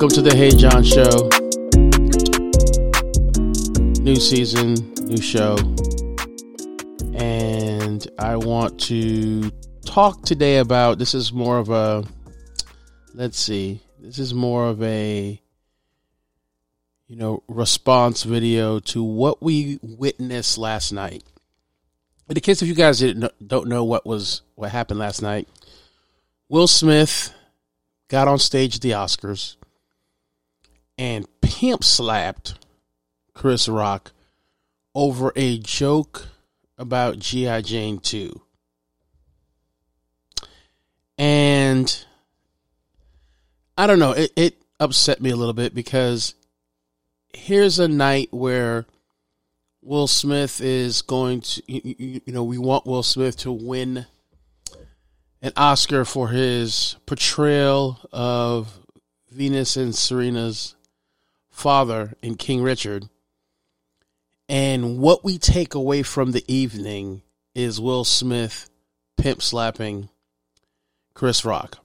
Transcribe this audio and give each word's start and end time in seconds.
Welcome 0.00 0.14
to 0.14 0.30
the 0.30 0.36
Hey 0.36 0.50
John 0.50 0.84
Show. 0.84 1.28
New 4.00 4.14
season, 4.14 4.74
new 5.08 5.20
show. 5.20 5.56
And 7.20 8.08
I 8.16 8.36
want 8.36 8.78
to 8.82 9.50
talk 9.84 10.22
today 10.22 10.58
about 10.58 11.00
this 11.00 11.14
is 11.14 11.32
more 11.32 11.58
of 11.58 11.70
a 11.70 12.04
let's 13.12 13.40
see. 13.40 13.80
This 13.98 14.20
is 14.20 14.32
more 14.32 14.68
of 14.68 14.80
a 14.84 15.42
you 17.08 17.16
know, 17.16 17.42
response 17.48 18.22
video 18.22 18.78
to 18.78 19.02
what 19.02 19.42
we 19.42 19.80
witnessed 19.82 20.58
last 20.58 20.92
night. 20.92 21.24
In 22.28 22.34
the 22.34 22.40
case 22.40 22.62
if 22.62 22.68
you 22.68 22.76
guys 22.76 23.00
don't 23.00 23.66
know 23.66 23.82
what 23.82 24.06
was 24.06 24.42
what 24.54 24.70
happened 24.70 25.00
last 25.00 25.22
night, 25.22 25.48
Will 26.48 26.68
Smith 26.68 27.34
got 28.06 28.28
on 28.28 28.38
stage 28.38 28.76
at 28.76 28.82
the 28.82 28.92
Oscars 28.92 29.56
and 30.98 31.26
pimp 31.40 31.84
slapped 31.84 32.54
Chris 33.32 33.68
Rock 33.68 34.12
over 34.94 35.32
a 35.36 35.58
joke 35.58 36.28
about 36.76 37.18
G.I. 37.18 37.62
Jane 37.62 37.98
2. 37.98 38.40
And 41.16 42.04
I 43.76 43.86
don't 43.86 43.98
know, 43.98 44.12
it, 44.12 44.32
it 44.36 44.62
upset 44.80 45.20
me 45.20 45.30
a 45.30 45.36
little 45.36 45.54
bit 45.54 45.74
because 45.74 46.34
here's 47.32 47.78
a 47.78 47.88
night 47.88 48.28
where 48.32 48.86
Will 49.82 50.06
Smith 50.06 50.60
is 50.60 51.02
going 51.02 51.40
to, 51.42 51.62
you, 51.66 52.20
you 52.26 52.32
know, 52.32 52.44
we 52.44 52.58
want 52.58 52.86
Will 52.86 53.02
Smith 53.02 53.36
to 53.38 53.52
win 53.52 54.06
an 55.40 55.52
Oscar 55.56 56.04
for 56.04 56.28
his 56.28 56.96
portrayal 57.06 57.98
of 58.12 58.80
Venus 59.30 59.76
and 59.76 59.94
Serena's 59.94 60.74
father 61.58 62.14
in 62.22 62.36
King 62.36 62.62
Richard. 62.62 63.08
And 64.48 64.98
what 64.98 65.24
we 65.24 65.36
take 65.36 65.74
away 65.74 66.02
from 66.02 66.32
the 66.32 66.44
evening 66.46 67.22
is 67.54 67.80
Will 67.80 68.04
Smith 68.04 68.70
pimp 69.16 69.42
slapping 69.42 70.08
Chris 71.12 71.44
Rock. 71.44 71.78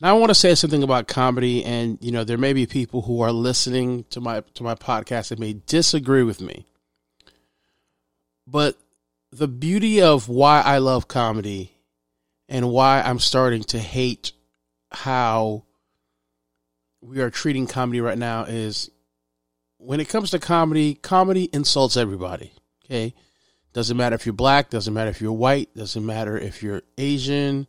Now 0.00 0.10
I 0.10 0.18
want 0.18 0.30
to 0.30 0.34
say 0.34 0.54
something 0.54 0.82
about 0.82 1.06
comedy 1.06 1.64
and 1.64 1.98
you 2.00 2.10
know 2.10 2.24
there 2.24 2.38
may 2.38 2.52
be 2.52 2.66
people 2.66 3.02
who 3.02 3.20
are 3.20 3.32
listening 3.32 4.04
to 4.10 4.20
my 4.20 4.40
to 4.54 4.62
my 4.62 4.74
podcast 4.74 5.28
that 5.28 5.38
may 5.38 5.54
disagree 5.66 6.22
with 6.22 6.40
me. 6.40 6.66
But 8.46 8.76
the 9.30 9.48
beauty 9.48 10.02
of 10.02 10.28
why 10.28 10.60
I 10.60 10.78
love 10.78 11.08
comedy 11.08 11.72
and 12.48 12.70
why 12.70 13.02
I'm 13.02 13.18
starting 13.18 13.64
to 13.64 13.78
hate 13.78 14.32
how 14.90 15.64
we 17.06 17.20
are 17.20 17.30
treating 17.30 17.66
comedy 17.66 18.00
right 18.00 18.18
now 18.18 18.44
is 18.44 18.90
when 19.78 20.00
it 20.00 20.08
comes 20.08 20.30
to 20.30 20.38
comedy, 20.38 20.94
comedy 20.94 21.48
insults 21.52 21.96
everybody. 21.96 22.52
Okay. 22.84 23.14
Doesn't 23.72 23.96
matter 23.96 24.14
if 24.14 24.26
you're 24.26 24.32
black, 24.32 24.70
doesn't 24.70 24.92
matter 24.92 25.10
if 25.10 25.20
you're 25.20 25.32
white, 25.32 25.74
doesn't 25.74 26.04
matter 26.04 26.36
if 26.36 26.62
you're 26.62 26.82
Asian, 26.98 27.66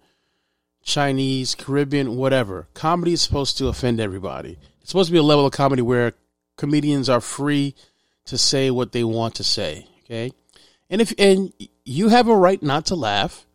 Chinese, 0.84 1.54
Caribbean, 1.54 2.16
whatever. 2.16 2.68
Comedy 2.74 3.14
is 3.14 3.22
supposed 3.22 3.58
to 3.58 3.68
offend 3.68 4.00
everybody. 4.00 4.58
It's 4.82 4.90
supposed 4.90 5.10
to 5.10 5.14
be 5.14 5.20
a 5.20 5.24
level 5.24 5.46
of 5.46 5.52
comedy 5.52 5.82
where 5.82 6.14
comedians 6.56 7.10
are 7.10 7.22
free 7.22 7.76
to 8.26 8.38
say 8.38 8.72
what 8.72 8.92
they 8.92 9.04
want 9.04 9.36
to 9.36 9.44
say. 9.44 9.86
Okay. 10.06 10.32
And 10.90 11.02
if 11.02 11.14
and 11.20 11.54
you 11.84 12.08
have 12.08 12.28
a 12.28 12.36
right 12.36 12.64
not 12.64 12.86
to 12.88 12.96
laugh, 12.96 13.46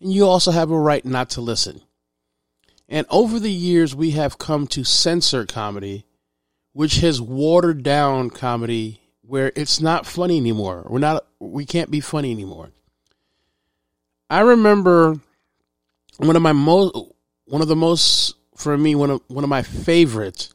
and 0.00 0.12
you 0.12 0.26
also 0.26 0.50
have 0.50 0.70
a 0.70 0.78
right 0.78 1.04
not 1.04 1.30
to 1.30 1.40
listen. 1.40 1.80
And 2.92 3.06
over 3.08 3.40
the 3.40 3.50
years, 3.50 3.94
we 3.94 4.10
have 4.10 4.36
come 4.36 4.66
to 4.66 4.84
censor 4.84 5.46
comedy, 5.46 6.04
which 6.74 6.96
has 6.96 7.22
watered 7.22 7.82
down 7.82 8.28
comedy 8.28 9.00
where 9.22 9.50
it's 9.56 9.80
not 9.80 10.04
funny 10.04 10.36
anymore. 10.36 10.86
We're 10.86 10.98
not, 10.98 11.24
we 11.40 11.64
can't 11.64 11.90
be 11.90 12.00
funny 12.00 12.30
anymore. 12.30 12.68
I 14.28 14.40
remember 14.40 15.16
one 16.18 16.36
of 16.36 16.42
my 16.42 16.52
most, 16.52 16.94
one 17.46 17.62
of 17.62 17.68
the 17.68 17.76
most, 17.76 18.34
for 18.58 18.76
me, 18.76 18.94
one 18.94 19.08
of, 19.08 19.22
one 19.28 19.42
of 19.42 19.48
my 19.48 19.62
favorite 19.62 20.50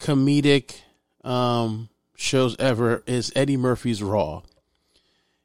comedic 0.00 0.80
um, 1.22 1.90
shows 2.16 2.56
ever 2.58 3.02
is 3.06 3.30
Eddie 3.36 3.58
Murphy's 3.58 4.02
Raw. 4.02 4.40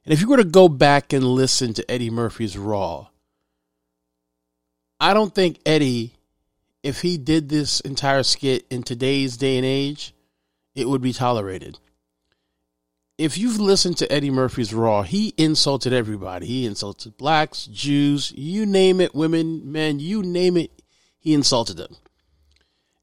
And 0.06 0.14
if 0.14 0.22
you 0.22 0.30
were 0.30 0.38
to 0.38 0.46
go 0.46 0.70
back 0.70 1.12
and 1.12 1.26
listen 1.26 1.74
to 1.74 1.92
Eddie 1.92 2.10
Murphy's 2.10 2.58
Raw, 2.58 3.08
I 5.02 5.16
don't 5.16 5.34
think 5.34 5.60
Eddie, 5.66 6.14
if 6.84 7.02
he 7.02 7.18
did 7.18 7.50
this 7.50 7.80
entire 7.80 8.22
skit 8.22 8.68
in 8.70 8.84
today's 8.84 9.36
day 9.36 9.58
and 9.58 9.66
age, 9.66 10.14
it 10.76 10.88
would 10.88 11.02
be 11.02 11.12
tolerated. 11.12 11.80
If 13.18 13.36
you've 13.36 13.60
listened 13.60 13.98
to 13.98 14.12
Eddie 14.12 14.30
Murphy's 14.30 14.76
Raw, 14.76 15.02
he 15.02 15.34
insulted 15.38 15.92
everybody. 15.92 16.46
He 16.46 16.68
insulted 16.68 17.18
blacks, 17.18 17.66
Jews, 17.66 18.32
you 18.36 18.68
name 18.68 19.02
it, 19.02 19.16
women, 19.16 19.72
men, 19.72 20.00
you 20.00 20.22
name 20.22 20.56
it, 20.56 20.84
he 21.20 21.34
insulted 21.34 21.78
them. 21.78 21.96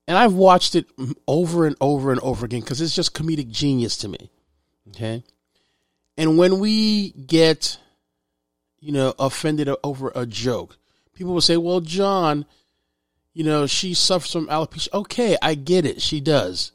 And 0.07 0.17
I've 0.17 0.35
watched 0.35 0.77
it 0.77 0.87
over 1.27 1.67
and 1.67 1.75
over 1.81 2.13
and 2.13 2.21
over 2.21 2.47
again 2.47 2.61
because 2.61 2.81
it's 2.81 2.95
just 2.95 3.13
comedic 3.13 3.51
genius 3.51 3.97
to 3.99 4.09
me. 4.09 4.31
Okay. 4.91 5.25
And 6.17 6.39
when 6.39 6.61
we 6.61 7.11
get, 7.11 7.79
you 8.79 8.93
know, 8.93 9.15
offended 9.19 9.69
over 9.83 10.13
a 10.15 10.27
joke, 10.27 10.78
people 11.19 11.35
will 11.35 11.41
say, 11.41 11.57
well, 11.57 11.81
John, 11.81 12.47
you 13.35 13.43
know, 13.43 13.67
she 13.67 13.93
suffers 13.93 14.33
from 14.33 14.47
alopecia. 14.47 14.93
Okay, 14.95 15.37
I 15.43 15.55
get 15.55 15.85
it. 15.85 16.01
She 16.01 16.21
does. 16.21 16.71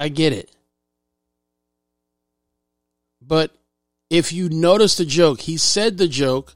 I 0.00 0.08
get 0.08 0.32
it. 0.32 0.50
But 3.22 3.52
if 4.10 4.32
you 4.32 4.48
notice 4.48 4.96
the 4.96 5.04
joke, 5.04 5.42
he 5.42 5.56
said 5.56 5.96
the 5.96 6.08
joke, 6.08 6.54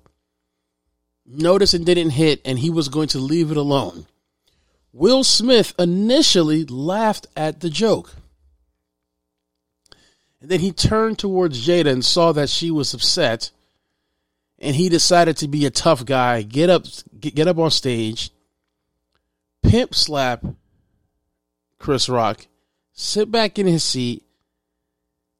notice 1.24 1.72
and 1.72 1.86
didn't 1.86 2.10
hit, 2.10 2.40
and 2.44 2.58
he 2.58 2.68
was 2.68 2.88
going 2.88 3.08
to 3.08 3.18
leave 3.18 3.52
it 3.52 3.56
alone. 3.56 4.06
Will 4.92 5.22
Smith 5.22 5.72
initially 5.78 6.64
laughed 6.64 7.28
at 7.36 7.60
the 7.60 7.70
joke. 7.70 8.12
And 10.40 10.50
then 10.50 10.60
he 10.60 10.72
turned 10.72 11.18
towards 11.18 11.64
Jada 11.64 11.92
and 11.92 12.04
saw 12.04 12.32
that 12.32 12.48
she 12.48 12.70
was 12.70 12.92
upset. 12.92 13.50
And 14.58 14.74
he 14.74 14.88
decided 14.88 15.36
to 15.38 15.48
be 15.48 15.66
a 15.66 15.70
tough 15.70 16.04
guy, 16.04 16.42
get 16.42 16.68
up 16.68 16.84
get, 17.20 17.46
up 17.46 17.58
on 17.58 17.70
stage, 17.70 18.30
pimp 19.62 19.94
slap 19.94 20.44
Chris 21.78 22.08
Rock, 22.08 22.46
sit 22.92 23.30
back 23.30 23.58
in 23.58 23.66
his 23.66 23.84
seat, 23.84 24.24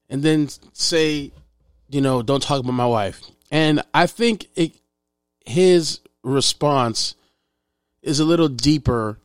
and 0.09 0.23
then 0.23 0.49
say, 0.73 1.33
you 1.89 2.01
know, 2.01 2.23
don't 2.23 2.43
talk 2.43 2.61
about 2.61 2.73
my 2.73 2.87
wife. 2.87 3.23
And 3.51 3.83
I 3.93 4.07
think 4.07 4.47
it, 4.55 4.77
his 5.45 6.01
response 6.23 7.15
is 8.03 8.21
a 8.21 8.25
little 8.25 8.49
deeper 8.49 9.19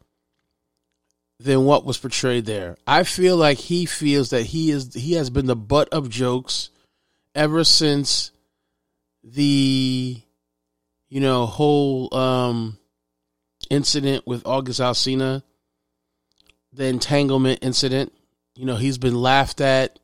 than 1.40 1.66
what 1.66 1.86
was 1.86 1.98
portrayed 1.98 2.46
there. 2.46 2.78
I 2.88 3.04
feel 3.04 3.38
like 3.38 3.58
he 3.58 3.86
feels 3.86 4.30
that 4.30 4.44
he 4.44 4.72
is 4.72 4.94
he 4.94 5.14
has 5.14 5.30
been 5.30 5.46
the 5.46 5.56
butt 5.56 5.90
of 5.90 6.10
jokes 6.10 6.70
ever 7.36 7.64
since 7.64 8.32
the 9.24 10.22
you 11.10 11.20
know 11.20 11.46
whole 11.46 12.14
um 12.14 12.78
incident 13.70 14.28
with 14.28 14.46
August 14.46 14.80
Alsina, 14.80 15.44
the 16.72 16.86
entanglement 16.86 17.60
incident. 17.62 18.14
You 18.56 18.66
know, 18.66 18.76
he's 18.76 19.00
been 19.00 19.16
laughed 19.16 19.62
at, 19.62 19.98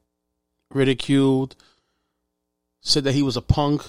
ridiculed, 0.73 1.55
said 2.81 3.03
that 3.03 3.13
he 3.13 3.21
was 3.21 3.37
a 3.37 3.41
punk. 3.41 3.83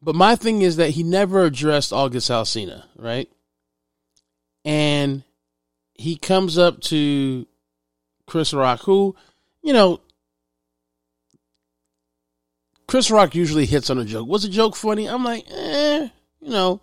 But 0.00 0.14
my 0.14 0.34
thing 0.34 0.62
is 0.62 0.76
that 0.76 0.90
he 0.90 1.02
never 1.02 1.44
addressed 1.44 1.92
August 1.92 2.30
Alsina, 2.30 2.84
right? 2.96 3.28
and 4.64 5.22
he 5.94 6.16
comes 6.16 6.58
up 6.58 6.80
to 6.80 7.46
Chris 8.26 8.54
Rock, 8.54 8.80
who, 8.80 9.14
you 9.62 9.72
know, 9.72 10.00
Chris 12.92 13.10
Rock 13.10 13.34
usually 13.34 13.64
hits 13.64 13.88
on 13.88 13.96
a 13.96 14.04
joke. 14.04 14.28
Was 14.28 14.44
a 14.44 14.50
joke 14.50 14.76
funny? 14.76 15.08
I'm 15.08 15.24
like, 15.24 15.46
eh, 15.50 16.08
you 16.42 16.50
know. 16.50 16.82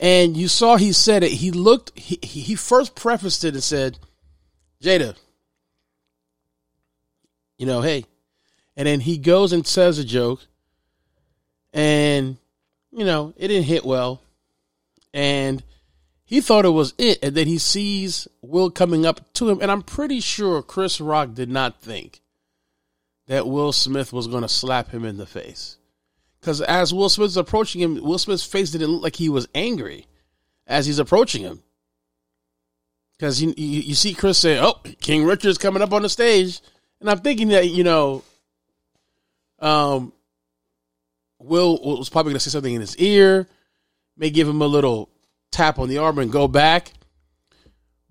And 0.00 0.34
you 0.34 0.48
saw 0.48 0.78
he 0.78 0.92
said 0.92 1.22
it. 1.22 1.30
He 1.30 1.50
looked. 1.50 1.92
He 1.94 2.18
he 2.22 2.54
first 2.54 2.94
prefaced 2.94 3.44
it 3.44 3.52
and 3.52 3.62
said, 3.62 3.98
"Jada, 4.82 5.14
you 7.58 7.66
know, 7.66 7.82
hey," 7.82 8.06
and 8.78 8.86
then 8.88 9.00
he 9.00 9.18
goes 9.18 9.52
and 9.52 9.66
says 9.66 9.98
a 9.98 10.04
joke, 10.06 10.40
and 11.74 12.38
you 12.92 13.04
know, 13.04 13.34
it 13.36 13.48
didn't 13.48 13.64
hit 13.64 13.84
well 13.84 14.22
and 15.12 15.62
he 16.24 16.40
thought 16.40 16.64
it 16.64 16.70
was 16.70 16.94
it. 16.96 17.18
And 17.22 17.34
then 17.34 17.46
he 17.46 17.58
sees 17.58 18.26
Will 18.40 18.70
coming 18.70 19.04
up 19.04 19.34
to 19.34 19.50
him, 19.50 19.60
and 19.60 19.70
I'm 19.70 19.82
pretty 19.82 20.20
sure 20.20 20.62
Chris 20.62 20.98
Rock 20.98 21.34
did 21.34 21.50
not 21.50 21.82
think 21.82 22.22
that 23.26 23.46
Will 23.46 23.72
Smith 23.72 24.12
was 24.12 24.26
going 24.26 24.42
to 24.42 24.48
slap 24.48 24.90
him 24.90 25.04
in 25.04 25.16
the 25.16 25.26
face. 25.26 25.78
Because 26.40 26.60
as 26.60 26.94
Will 26.94 27.08
Smith's 27.08 27.36
approaching 27.36 27.80
him, 27.80 28.02
Will 28.02 28.18
Smith's 28.18 28.44
face 28.44 28.70
didn't 28.70 28.88
look 28.88 29.02
like 29.02 29.16
he 29.16 29.28
was 29.28 29.48
angry 29.54 30.06
as 30.66 30.86
he's 30.86 30.98
approaching 30.98 31.42
him. 31.42 31.62
Because 33.16 33.42
you, 33.42 33.54
you, 33.56 33.80
you 33.80 33.94
see 33.94 34.14
Chris 34.14 34.38
say, 34.38 34.58
"Oh, 34.60 34.74
King 35.00 35.24
Richard's 35.24 35.58
coming 35.58 35.82
up 35.82 35.92
on 35.92 36.02
the 36.02 36.08
stage," 36.08 36.60
and 37.00 37.10
I'm 37.10 37.18
thinking 37.18 37.48
that 37.48 37.68
you 37.68 37.82
know, 37.82 38.22
um, 39.58 40.12
Will 41.38 41.78
was 41.82 42.10
probably 42.10 42.32
going 42.32 42.40
to 42.40 42.44
say 42.44 42.50
something 42.50 42.74
in 42.74 42.82
his 42.82 42.96
ear, 42.98 43.48
may 44.16 44.30
give 44.30 44.46
him 44.46 44.60
a 44.60 44.66
little 44.66 45.08
tap 45.50 45.78
on 45.78 45.88
the 45.88 45.98
arm 45.98 46.18
and 46.18 46.30
go 46.30 46.46
back. 46.46 46.92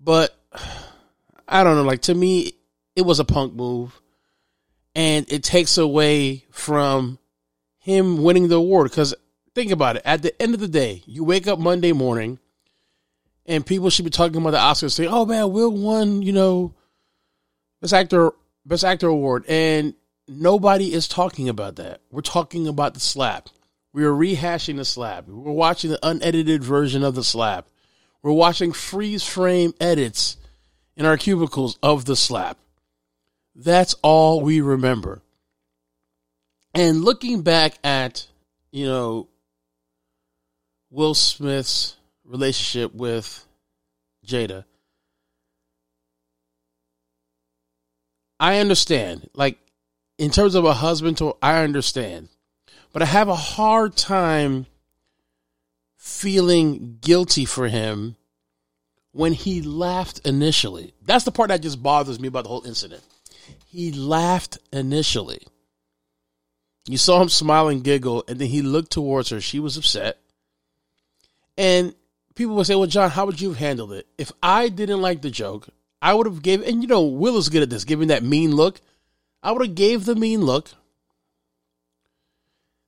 But 0.00 0.36
I 1.48 1.62
don't 1.62 1.76
know. 1.76 1.84
Like 1.84 2.02
to 2.02 2.14
me, 2.14 2.52
it 2.96 3.02
was 3.02 3.20
a 3.20 3.24
punk 3.24 3.54
move, 3.54 4.00
and 4.96 5.30
it 5.30 5.44
takes 5.44 5.76
away 5.76 6.46
from 6.50 7.18
him 7.76 8.22
winning 8.22 8.48
the 8.48 8.56
award. 8.56 8.90
Because 8.90 9.14
think 9.54 9.70
about 9.70 9.96
it. 9.96 10.02
At 10.06 10.22
the 10.22 10.42
end 10.42 10.54
of 10.54 10.60
the 10.60 10.66
day, 10.66 11.02
you 11.04 11.22
wake 11.22 11.46
up 11.46 11.58
Monday 11.58 11.92
morning, 11.92 12.38
and 13.44 13.64
people 13.64 13.90
should 13.90 14.06
be 14.06 14.10
talking 14.10 14.40
about 14.40 14.52
the 14.52 14.56
Oscars, 14.56 14.92
saying, 14.92 15.10
"Oh 15.12 15.26
man, 15.26 15.52
Will 15.52 15.70
won," 15.70 16.22
you 16.22 16.32
know, 16.32 16.74
best 17.82 17.92
actor, 17.92 18.32
best 18.64 18.84
actor 18.84 19.06
award, 19.06 19.44
and 19.48 19.94
nobody 20.26 20.94
is 20.94 21.06
talking 21.06 21.50
about 21.50 21.76
that. 21.76 22.00
We're 22.10 22.22
talking 22.22 22.66
about 22.66 22.94
the 22.94 23.00
slap. 23.00 23.50
We 23.92 24.02
are 24.04 24.12
rehashing 24.12 24.76
the 24.76 24.84
slap. 24.86 25.28
We're 25.28 25.52
watching 25.52 25.90
the 25.90 25.98
unedited 26.02 26.64
version 26.64 27.02
of 27.04 27.14
the 27.14 27.22
slap. 27.22 27.68
We're 28.22 28.32
watching 28.32 28.72
freeze 28.72 29.22
frame 29.22 29.74
edits 29.78 30.38
in 30.96 31.04
our 31.04 31.18
cubicles 31.18 31.78
of 31.82 32.06
the 32.06 32.16
slap. 32.16 32.58
That's 33.58 33.94
all 34.02 34.42
we 34.42 34.60
remember. 34.60 35.22
And 36.74 37.02
looking 37.02 37.40
back 37.40 37.78
at, 37.82 38.26
you 38.70 38.84
know, 38.84 39.28
Will 40.90 41.14
Smith's 41.14 41.96
relationship 42.22 42.94
with 42.94 43.46
Jada, 44.26 44.64
I 48.38 48.58
understand. 48.58 49.30
Like, 49.32 49.58
in 50.18 50.30
terms 50.30 50.54
of 50.54 50.66
a 50.66 50.74
husband 50.74 51.18
I 51.42 51.62
understand. 51.62 52.28
But 52.92 53.00
I 53.00 53.06
have 53.06 53.28
a 53.28 53.34
hard 53.34 53.96
time 53.96 54.66
feeling 55.96 56.98
guilty 57.00 57.46
for 57.46 57.68
him 57.68 58.16
when 59.12 59.32
he 59.32 59.62
laughed 59.62 60.20
initially. 60.26 60.92
That's 61.02 61.24
the 61.24 61.32
part 61.32 61.48
that 61.48 61.62
just 61.62 61.82
bothers 61.82 62.20
me 62.20 62.28
about 62.28 62.44
the 62.44 62.50
whole 62.50 62.66
incident. 62.66 63.02
He 63.76 63.92
laughed 63.92 64.56
initially. 64.72 65.42
You 66.88 66.96
saw 66.96 67.20
him 67.20 67.28
smile 67.28 67.68
and 67.68 67.84
giggle, 67.84 68.24
and 68.26 68.38
then 68.38 68.48
he 68.48 68.62
looked 68.62 68.90
towards 68.90 69.28
her. 69.28 69.38
She 69.38 69.60
was 69.60 69.76
upset. 69.76 70.18
And 71.58 71.94
people 72.34 72.54
would 72.56 72.66
say, 72.66 72.74
Well, 72.74 72.86
John, 72.86 73.10
how 73.10 73.26
would 73.26 73.38
you 73.38 73.50
have 73.50 73.58
handled 73.58 73.92
it? 73.92 74.06
If 74.16 74.32
I 74.42 74.70
didn't 74.70 75.02
like 75.02 75.20
the 75.20 75.28
joke, 75.28 75.68
I 76.00 76.14
would 76.14 76.24
have 76.24 76.40
gave 76.40 76.62
and 76.62 76.80
you 76.80 76.88
know, 76.88 77.02
Will 77.02 77.36
is 77.36 77.50
good 77.50 77.62
at 77.62 77.68
this, 77.68 77.84
giving 77.84 78.08
that 78.08 78.22
mean 78.22 78.56
look. 78.56 78.80
I 79.42 79.52
would 79.52 79.60
have 79.60 79.74
gave 79.74 80.06
the 80.06 80.16
mean 80.16 80.40
look. 80.40 80.70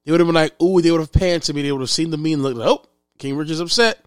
They 0.06 0.12
would 0.12 0.20
have 0.20 0.28
been 0.28 0.34
like, 0.34 0.58
ooh, 0.62 0.80
they 0.80 0.90
would 0.90 1.00
have 1.00 1.12
panned 1.12 1.42
to 1.42 1.52
me. 1.52 1.60
They 1.60 1.70
would 1.70 1.82
have 1.82 1.90
seen 1.90 2.08
the 2.08 2.16
mean 2.16 2.42
look. 2.42 2.56
Oh, 2.56 2.86
King 3.18 3.36
Richard's 3.36 3.60
upset. 3.60 4.02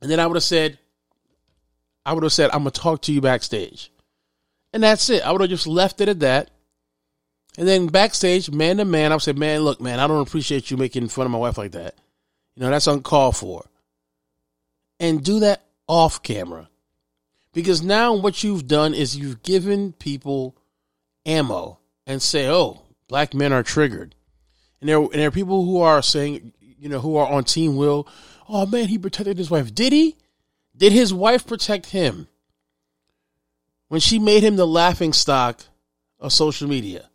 And 0.00 0.08
then 0.08 0.20
I 0.20 0.28
would 0.28 0.36
have 0.36 0.44
said, 0.44 0.78
I 2.04 2.12
would 2.12 2.22
have 2.22 2.32
said, 2.32 2.50
I'm 2.52 2.62
to 2.62 2.70
talk 2.70 3.02
to 3.02 3.12
you 3.12 3.20
backstage. 3.20 3.90
And 4.76 4.82
that's 4.82 5.08
it. 5.08 5.22
I 5.22 5.32
would 5.32 5.40
have 5.40 5.48
just 5.48 5.66
left 5.66 6.02
it 6.02 6.08
at 6.10 6.20
that. 6.20 6.50
And 7.56 7.66
then 7.66 7.86
backstage, 7.86 8.50
man 8.50 8.76
to 8.76 8.84
man, 8.84 9.10
I 9.10 9.14
would 9.14 9.22
say, 9.22 9.32
man, 9.32 9.62
look, 9.62 9.80
man, 9.80 9.98
I 9.98 10.06
don't 10.06 10.20
appreciate 10.20 10.70
you 10.70 10.76
making 10.76 11.08
fun 11.08 11.24
of 11.24 11.32
my 11.32 11.38
wife 11.38 11.56
like 11.56 11.72
that. 11.72 11.94
You 12.54 12.62
know, 12.62 12.68
that's 12.68 12.86
uncalled 12.86 13.38
for. 13.38 13.64
And 15.00 15.24
do 15.24 15.40
that 15.40 15.64
off 15.88 16.22
camera. 16.22 16.68
Because 17.54 17.82
now 17.82 18.16
what 18.16 18.44
you've 18.44 18.66
done 18.66 18.92
is 18.92 19.16
you've 19.16 19.42
given 19.42 19.94
people 19.94 20.58
ammo 21.24 21.78
and 22.06 22.20
say, 22.20 22.46
oh, 22.46 22.82
black 23.08 23.32
men 23.32 23.54
are 23.54 23.62
triggered. 23.62 24.14
And 24.82 24.90
there, 24.90 24.98
and 24.98 25.10
there 25.10 25.28
are 25.28 25.30
people 25.30 25.64
who 25.64 25.80
are 25.80 26.02
saying, 26.02 26.52
you 26.60 26.90
know, 26.90 26.98
who 26.98 27.16
are 27.16 27.26
on 27.26 27.44
Team 27.44 27.76
Will, 27.76 28.06
oh 28.46 28.66
man, 28.66 28.88
he 28.88 28.98
protected 28.98 29.38
his 29.38 29.50
wife. 29.50 29.74
Did 29.74 29.94
he? 29.94 30.18
Did 30.76 30.92
his 30.92 31.14
wife 31.14 31.46
protect 31.46 31.86
him? 31.92 32.28
When 33.88 34.00
she 34.00 34.18
made 34.18 34.42
him 34.42 34.56
the 34.56 34.66
laughing 34.66 35.12
stock 35.12 35.62
of 36.18 36.32
social 36.32 36.68
media, 36.68 37.08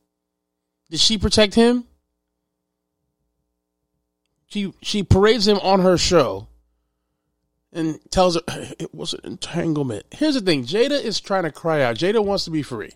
did 0.90 1.00
she 1.00 1.18
protect 1.18 1.56
him? 1.56 1.86
She 4.48 4.74
she 4.82 5.04
parades 5.04 5.48
him 5.48 5.58
on 5.60 5.80
her 5.80 5.98
show 5.98 6.48
and 7.72 8.00
tells 8.12 8.36
her 8.36 8.42
it 8.80 8.94
was 8.94 9.14
an 9.14 9.22
entanglement. 9.24 10.06
Here's 10.12 10.36
the 10.36 10.42
thing: 10.42 10.66
Jada 10.66 11.02
is 11.02 11.20
trying 11.20 11.44
to 11.44 11.52
cry 11.52 11.82
out. 11.82 11.96
Jada 11.96 12.24
wants 12.24 12.46
to 12.46 12.52
be 12.52 12.62
free. 12.62 12.92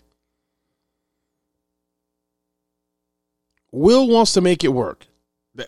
Will 3.71 4.07
wants 4.07 4.33
to 4.33 4.41
make 4.41 4.63
it 4.63 4.69
work. 4.69 5.07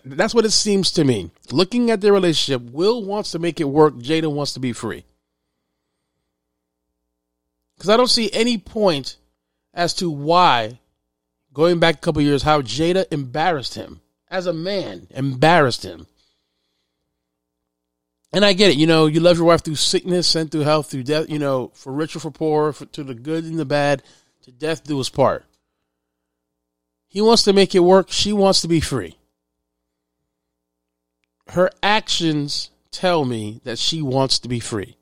That's 0.04 0.34
what 0.34 0.44
it 0.44 0.50
seems 0.50 0.90
to 0.92 1.04
me. 1.04 1.30
Looking 1.50 1.90
at 1.90 2.02
their 2.02 2.12
relationship, 2.12 2.70
Will 2.70 3.04
wants 3.04 3.32
to 3.32 3.38
make 3.38 3.60
it 3.60 3.64
work. 3.64 3.94
Jada 3.94 4.30
wants 4.30 4.52
to 4.54 4.60
be 4.60 4.72
free. 4.72 5.04
Because 7.78 7.90
I 7.90 7.96
don't 7.96 8.10
see 8.10 8.28
any 8.32 8.58
point 8.58 9.16
as 9.72 9.94
to 9.94 10.10
why, 10.10 10.80
going 11.52 11.78
back 11.78 11.94
a 11.94 11.98
couple 11.98 12.20
years, 12.20 12.42
how 12.42 12.60
Jada 12.60 13.06
embarrassed 13.12 13.76
him 13.76 14.00
as 14.28 14.46
a 14.46 14.52
man, 14.52 15.06
embarrassed 15.10 15.84
him. 15.84 16.08
And 18.32 18.44
I 18.44 18.52
get 18.52 18.72
it. 18.72 18.76
You 18.76 18.88
know, 18.88 19.06
you 19.06 19.20
love 19.20 19.36
your 19.38 19.46
wife 19.46 19.62
through 19.62 19.76
sickness 19.76 20.34
and 20.34 20.50
through 20.50 20.62
health, 20.62 20.90
through 20.90 21.04
death, 21.04 21.30
you 21.30 21.38
know, 21.38 21.70
for 21.74 21.92
rich 21.92 22.16
or 22.16 22.18
for 22.18 22.32
poor, 22.32 22.72
for, 22.72 22.84
to 22.86 23.04
the 23.04 23.14
good 23.14 23.44
and 23.44 23.58
the 23.58 23.64
bad, 23.64 24.02
to 24.42 24.50
death 24.50 24.84
do 24.84 24.98
his 24.98 25.08
part. 25.08 25.44
He 27.06 27.22
wants 27.22 27.44
to 27.44 27.52
make 27.52 27.74
it 27.74 27.80
work. 27.80 28.10
She 28.10 28.32
wants 28.32 28.60
to 28.62 28.68
be 28.68 28.80
free. 28.80 29.16
Her 31.50 31.70
actions 31.82 32.70
tell 32.90 33.24
me 33.24 33.60
that 33.64 33.78
she 33.78 34.02
wants 34.02 34.40
to 34.40 34.48
be 34.48 34.60
free. 34.60 34.98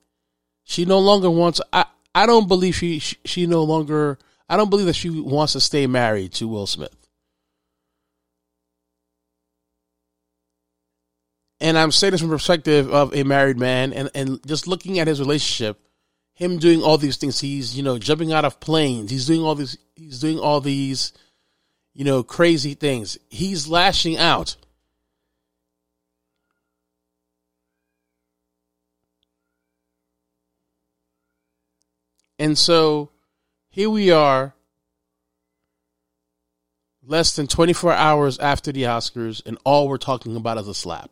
She 0.63 0.85
no 0.85 1.01
longer 1.01 1.31
wants. 1.31 1.61
I, 1.73 1.87
I 2.17 2.25
don't 2.25 2.49
believe 2.49 2.75
she, 2.75 2.99
she 2.99 3.19
she 3.27 3.47
no 3.47 3.63
longer. 3.63 4.19
I 4.49 4.57
don't 4.57 4.71
believe 4.71 4.87
that 4.87 4.95
she 4.95 5.11
wants 5.11 5.53
to 5.53 5.61
stay 5.61 5.87
married 5.87 6.33
to 6.35 6.49
Will 6.49 6.67
Smith. 6.67 6.97
And 11.61 11.77
I'm 11.77 11.93
saying 11.93 12.13
this 12.13 12.21
from 12.23 12.31
the 12.31 12.37
perspective 12.37 12.91
of 12.91 13.15
a 13.15 13.23
married 13.23 13.59
man 13.59 13.93
and, 13.93 14.11
and 14.15 14.47
just 14.47 14.67
looking 14.67 14.99
at 14.99 15.07
his 15.07 15.21
relationship, 15.21 15.79
him 16.33 16.59
doing 16.59 16.83
all 16.83 16.97
these 16.97 17.19
things. 17.19 17.41
He's, 17.41 17.77
you 17.77 17.83
know, 17.83 17.99
jumping 17.99 18.33
out 18.33 18.47
of 18.47 18.61
planes. 18.61 19.11
He's 19.11 19.27
doing 19.27 19.43
all 19.43 19.55
these, 19.55 19.77
he's 19.95 20.21
doing 20.21 20.39
all 20.39 20.63
these, 20.63 21.13
you 21.93 22.05
know, 22.05 22.23
crazy 22.23 22.73
things. 22.73 23.19
He's 23.29 23.69
lashing 23.69 24.17
out. 24.17 24.57
And 32.39 32.57
so 32.57 33.11
here 33.71 33.91
we 33.91 34.11
are, 34.11 34.55
less 37.07 37.37
than 37.37 37.47
24 37.47 37.93
hours 37.93 38.39
after 38.39 38.73
the 38.73 38.83
Oscars, 38.83 39.45
and 39.47 39.59
all 39.65 39.89
we're 39.89 39.97
talking 39.97 40.37
about 40.37 40.59
is 40.59 40.69
a 40.69 40.75
slap. 40.75 41.11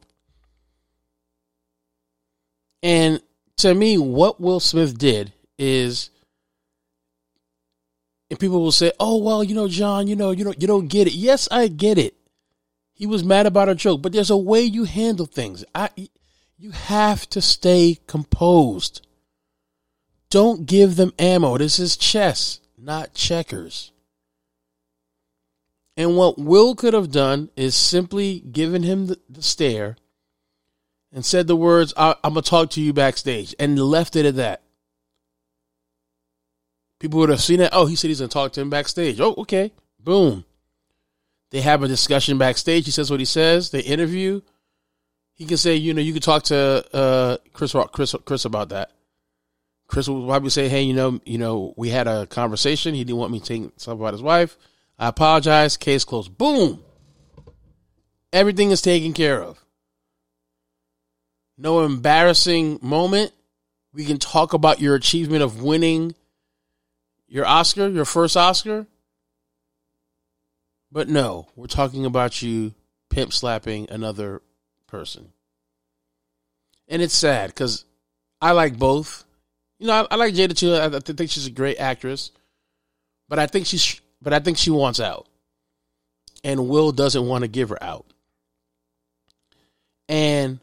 And 2.82 3.22
to 3.58 3.74
me, 3.74 3.96
what 3.96 4.40
Will 4.40 4.60
Smith 4.60 4.98
did 4.98 5.32
is, 5.58 6.10
and 8.28 8.38
people 8.38 8.60
will 8.60 8.72
say, 8.72 8.92
"Oh, 9.00 9.18
well, 9.18 9.42
you 9.42 9.54
know, 9.54 9.68
John, 9.68 10.06
you 10.06 10.16
know, 10.16 10.32
you 10.32 10.44
know, 10.44 10.54
you 10.58 10.66
don't 10.66 10.88
get 10.88 11.06
it." 11.06 11.14
Yes, 11.14 11.48
I 11.50 11.68
get 11.68 11.96
it. 11.96 12.14
He 12.92 13.06
was 13.06 13.24
mad 13.24 13.46
about 13.46 13.68
a 13.68 13.74
joke, 13.74 14.02
but 14.02 14.12
there's 14.12 14.30
a 14.30 14.36
way 14.36 14.62
you 14.62 14.84
handle 14.84 15.26
things. 15.26 15.64
I, 15.74 15.88
you 16.58 16.72
have 16.72 17.28
to 17.30 17.40
stay 17.40 17.98
composed. 18.06 19.00
Don't 20.30 20.66
give 20.66 20.96
them 20.96 21.12
ammo. 21.18 21.58
This 21.58 21.78
is 21.78 21.96
chess, 21.96 22.60
not 22.76 23.14
checkers. 23.14 23.92
And 25.96 26.16
what 26.16 26.38
Will 26.38 26.74
could 26.74 26.94
have 26.94 27.10
done 27.10 27.50
is 27.56 27.74
simply 27.74 28.40
given 28.40 28.82
him 28.82 29.06
the, 29.06 29.20
the 29.28 29.42
stare 29.42 29.96
and 31.12 31.24
said 31.24 31.46
the 31.46 31.56
words, 31.56 31.94
I- 31.96 32.16
am 32.24 32.32
going 32.32 32.42
to 32.42 32.50
talk 32.50 32.70
to 32.70 32.80
you 32.80 32.92
backstage, 32.92 33.54
and 33.58 33.78
left 33.78 34.16
it 34.16 34.26
at 34.26 34.34
that. 34.36 34.62
People 36.98 37.20
would 37.20 37.28
have 37.28 37.40
seen 37.40 37.60
it. 37.60 37.70
Oh, 37.72 37.86
he 37.86 37.94
said 37.94 38.08
he's 38.08 38.18
going 38.18 38.30
to 38.30 38.34
talk 38.34 38.52
to 38.54 38.60
him 38.60 38.70
backstage. 38.70 39.20
Oh, 39.20 39.34
okay. 39.38 39.72
Boom. 40.00 40.44
They 41.50 41.60
have 41.60 41.82
a 41.82 41.88
discussion 41.88 42.38
backstage. 42.38 42.84
He 42.84 42.90
says 42.90 43.10
what 43.10 43.20
he 43.20 43.26
says. 43.26 43.70
They 43.70 43.80
interview. 43.80 44.40
He 45.34 45.44
can 45.46 45.56
say, 45.56 45.76
you 45.76 45.94
know, 45.94 46.00
you 46.00 46.12
can 46.12 46.22
talk 46.22 46.44
to 46.44 46.84
uh, 46.92 47.36
Chris, 47.52 47.76
Chris, 47.92 48.14
Chris 48.24 48.44
about 48.44 48.70
that. 48.70 48.90
Chris 49.86 50.08
will 50.08 50.26
probably 50.26 50.50
say, 50.50 50.68
"Hey, 50.68 50.82
you 50.82 50.94
know, 50.94 51.20
you 51.24 51.38
know, 51.38 51.74
we 51.76 51.90
had 51.90 52.06
a 52.06 52.26
conversation. 52.26 52.94
He 52.94 53.04
didn't 53.04 53.18
want 53.18 53.32
me 53.32 53.40
to 53.40 53.46
take 53.46 53.70
stuff 53.76 53.94
about 53.94 54.14
his 54.14 54.22
wife. 54.22 54.56
I 54.98 55.08
apologize. 55.08 55.76
Case 55.76 56.04
closed. 56.04 56.36
Boom. 56.38 56.82
Everything 58.32 58.70
is 58.70 58.82
taken 58.82 59.12
care 59.12 59.42
of. 59.42 59.64
No 61.56 61.84
embarrassing 61.84 62.78
moment. 62.82 63.32
We 63.92 64.04
can 64.04 64.18
talk 64.18 64.54
about 64.54 64.80
your 64.80 64.96
achievement 64.96 65.42
of 65.42 65.62
winning 65.62 66.14
your 67.28 67.46
Oscar, 67.46 67.88
your 67.88 68.04
first 68.04 68.36
Oscar. 68.36 68.86
But 70.90 71.08
no, 71.08 71.48
we're 71.56 71.66
talking 71.66 72.06
about 72.06 72.42
you 72.42 72.74
pimp 73.10 73.32
slapping 73.32 73.88
another 73.90 74.42
person. 74.86 75.32
And 76.88 77.02
it's 77.02 77.14
sad 77.14 77.50
because 77.50 77.84
I 78.40 78.52
like 78.52 78.78
both. 78.78 79.24
You 79.78 79.88
know, 79.88 80.06
I, 80.10 80.14
I 80.14 80.16
like 80.16 80.34
Jada 80.34 80.56
too. 80.56 80.74
I, 80.74 80.86
I 80.86 81.00
think 81.00 81.30
she's 81.30 81.46
a 81.46 81.50
great 81.50 81.78
actress, 81.78 82.30
but 83.28 83.38
I 83.38 83.46
think 83.46 83.66
she's, 83.66 84.00
but 84.22 84.32
I 84.32 84.38
think 84.38 84.58
she 84.58 84.70
wants 84.70 85.00
out, 85.00 85.26
and 86.42 86.68
Will 86.68 86.92
doesn't 86.92 87.26
want 87.26 87.42
to 87.42 87.48
give 87.48 87.70
her 87.70 87.82
out. 87.82 88.06
And 90.08 90.60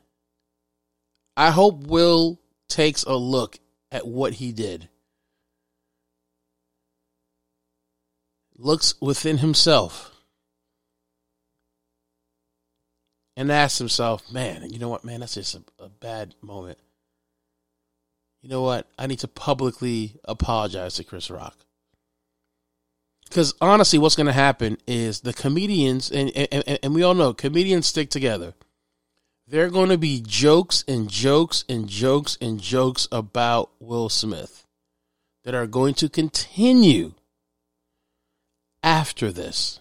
I 1.35 1.51
hope 1.51 1.87
Will 1.87 2.39
takes 2.69 3.03
a 3.03 3.15
look 3.15 3.57
at 3.91 4.07
what 4.07 4.33
he 4.33 4.51
did. 4.51 4.87
Looks 8.57 8.93
within 9.01 9.39
himself 9.39 10.11
and 13.35 13.51
asks 13.51 13.79
himself, 13.79 14.31
man, 14.31 14.69
you 14.69 14.77
know 14.77 14.89
what, 14.89 15.03
man, 15.03 15.21
that's 15.21 15.33
just 15.33 15.55
a, 15.55 15.63
a 15.79 15.89
bad 15.89 16.35
moment. 16.41 16.77
You 18.41 18.49
know 18.49 18.61
what? 18.61 18.87
I 18.97 19.07
need 19.07 19.19
to 19.19 19.27
publicly 19.27 20.15
apologize 20.25 20.95
to 20.95 21.03
Chris 21.03 21.29
Rock. 21.29 21.55
Because 23.25 23.53
honestly, 23.61 23.99
what's 23.99 24.15
going 24.15 24.27
to 24.27 24.33
happen 24.33 24.77
is 24.87 25.21
the 25.21 25.31
comedians, 25.31 26.11
and, 26.11 26.35
and, 26.35 26.79
and 26.83 26.93
we 26.93 27.03
all 27.03 27.13
know 27.13 27.33
comedians 27.33 27.87
stick 27.87 28.09
together. 28.09 28.53
There 29.47 29.65
are 29.65 29.69
going 29.69 29.89
to 29.89 29.97
be 29.97 30.21
jokes 30.25 30.83
and 30.87 31.09
jokes 31.09 31.63
and 31.69 31.87
jokes 31.87 32.37
and 32.41 32.59
jokes 32.59 33.07
about 33.11 33.69
Will 33.79 34.09
Smith 34.09 34.65
that 35.43 35.55
are 35.55 35.67
going 35.67 35.93
to 35.95 36.09
continue 36.09 37.13
after 38.83 39.31
this. 39.31 39.79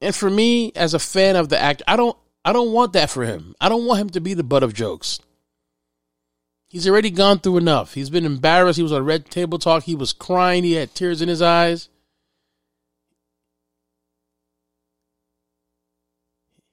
And 0.00 0.14
for 0.14 0.30
me, 0.30 0.72
as 0.76 0.94
a 0.94 0.98
fan 0.98 1.36
of 1.36 1.48
the 1.48 1.58
actor, 1.58 1.84
I 1.86 1.96
don't 1.96 2.16
I 2.44 2.52
don't 2.52 2.72
want 2.72 2.92
that 2.92 3.10
for 3.10 3.24
him. 3.24 3.54
I 3.60 3.68
don't 3.68 3.86
want 3.86 4.00
him 4.00 4.10
to 4.10 4.20
be 4.20 4.34
the 4.34 4.44
butt 4.44 4.62
of 4.62 4.74
jokes. 4.74 5.20
He's 6.68 6.88
already 6.88 7.10
gone 7.10 7.38
through 7.38 7.58
enough. 7.58 7.94
He's 7.94 8.10
been 8.10 8.26
embarrassed. 8.26 8.76
He 8.76 8.82
was 8.82 8.92
on 8.92 9.04
Red 9.04 9.30
Table 9.30 9.58
Talk. 9.58 9.84
He 9.84 9.94
was 9.94 10.12
crying. 10.12 10.64
He 10.64 10.72
had 10.72 10.94
tears 10.94 11.22
in 11.22 11.28
his 11.28 11.40
eyes. 11.40 11.88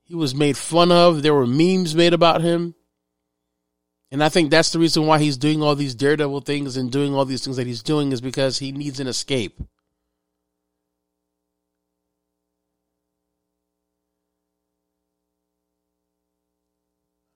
He 0.03 0.15
was 0.15 0.35
made 0.35 0.57
fun 0.57 0.91
of. 0.91 1.21
There 1.21 1.33
were 1.33 1.47
memes 1.47 1.95
made 1.95 2.13
about 2.13 2.41
him. 2.41 2.75
And 4.11 4.23
I 4.23 4.29
think 4.29 4.51
that's 4.51 4.71
the 4.71 4.79
reason 4.79 5.07
why 5.07 5.19
he's 5.19 5.37
doing 5.37 5.63
all 5.63 5.75
these 5.75 5.95
daredevil 5.95 6.41
things 6.41 6.77
and 6.77 6.91
doing 6.91 7.15
all 7.15 7.25
these 7.25 7.43
things 7.43 7.57
that 7.57 7.65
he's 7.65 7.81
doing 7.81 8.11
is 8.11 8.21
because 8.21 8.59
he 8.59 8.71
needs 8.71 8.99
an 8.99 9.07
escape. 9.07 9.59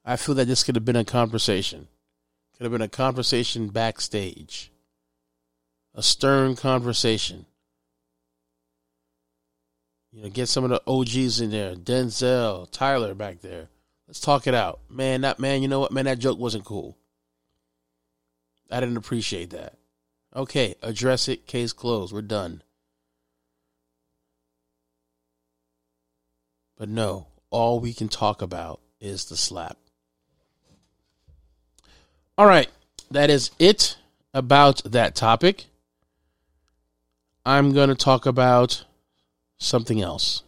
I 0.06 0.16
feel 0.16 0.36
that 0.36 0.46
this 0.46 0.64
could 0.64 0.76
have 0.76 0.86
been 0.86 0.96
a 0.96 1.04
conversation. 1.04 1.88
Could 2.58 2.64
have 2.64 2.72
been 2.72 2.82
a 2.82 2.88
conversation 2.88 3.70
backstage. 3.70 4.72
A 5.94 6.02
stern 6.02 6.56
conversation. 6.56 7.46
You 10.12 10.24
know, 10.24 10.30
get 10.30 10.48
some 10.48 10.64
of 10.64 10.72
the 10.72 10.82
OGs 10.88 11.40
in 11.40 11.52
there. 11.52 11.76
Denzel, 11.76 12.68
Tyler 12.72 13.14
back 13.14 13.42
there. 13.42 13.68
Let's 14.08 14.20
talk 14.20 14.48
it 14.48 14.56
out. 14.56 14.80
Man, 14.90 15.22
that 15.22 15.38
man, 15.38 15.62
you 15.62 15.68
know 15.68 15.80
what, 15.80 15.92
man, 15.92 16.06
that 16.06 16.18
joke 16.18 16.40
wasn't 16.40 16.66
cool. 16.66 16.98
I 18.72 18.80
didn't 18.80 18.98
appreciate 18.98 19.52
that. 19.52 19.76
Okay, 20.36 20.76
address 20.82 21.28
it, 21.28 21.46
case 21.46 21.74
closed. 21.74 22.12
We're 22.12 22.22
done. 22.22 22.64
But 26.78 26.90
no, 26.90 27.28
all 27.52 27.80
we 27.80 27.94
can 27.94 28.08
talk 28.08 28.42
about 28.42 28.82
is 29.00 29.26
the 29.26 29.38
slap. 29.38 29.78
All 32.38 32.46
right, 32.46 32.70
that 33.10 33.32
is 33.32 33.50
it 33.58 33.98
about 34.34 34.84
that 34.84 35.16
topic. 35.16 35.66
I'm 37.44 37.74
going 37.74 37.90
to 37.90 37.96
talk 37.96 38.26
about 38.26 38.86
something 39.58 40.02
else. 40.02 40.44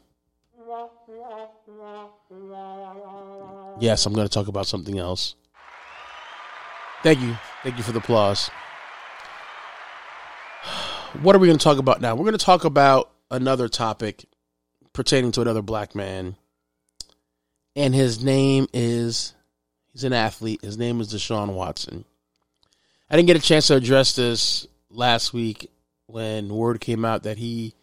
Yes, 3.79 4.05
I'm 4.05 4.13
going 4.13 4.27
to 4.27 4.34
talk 4.34 4.48
about 4.48 4.67
something 4.67 5.00
else. 5.00 5.36
Thank 7.01 7.22
you. 7.22 7.38
Thank 7.63 7.77
you 7.77 7.84
for 7.84 7.91
the 7.91 8.00
applause. 8.00 8.50
What 11.24 11.36
are 11.36 11.39
we 11.39 11.48
going 11.48 11.58
to 11.58 11.63
talk 11.63 11.79
about 11.79 12.01
now? 12.01 12.13
We're 12.13 12.25
going 12.25 12.38
to 12.38 12.46
talk 12.46 12.65
about 12.65 13.10
another 13.31 13.67
topic 13.67 14.25
pertaining 14.93 15.31
to 15.31 15.41
another 15.41 15.63
black 15.63 15.96
man. 15.96 16.36
And 17.75 17.96
his 17.96 18.24
name 18.24 18.67
is, 18.74 19.34
he's 19.93 20.03
an 20.03 20.13
athlete. 20.13 20.62
His 20.63 20.77
name 20.77 21.01
is 21.01 21.13
Deshaun 21.13 21.53
Watson. 21.53 22.05
I 23.10 23.15
didn't 23.15 23.27
get 23.27 23.38
a 23.38 23.41
chance 23.41 23.67
to 23.67 23.75
address 23.75 24.15
this 24.15 24.67
last 24.89 25.34
week 25.34 25.69
when 26.05 26.50
word 26.50 26.79
came 26.79 27.05
out 27.05 27.24
that 27.24 27.38
he 27.38 27.74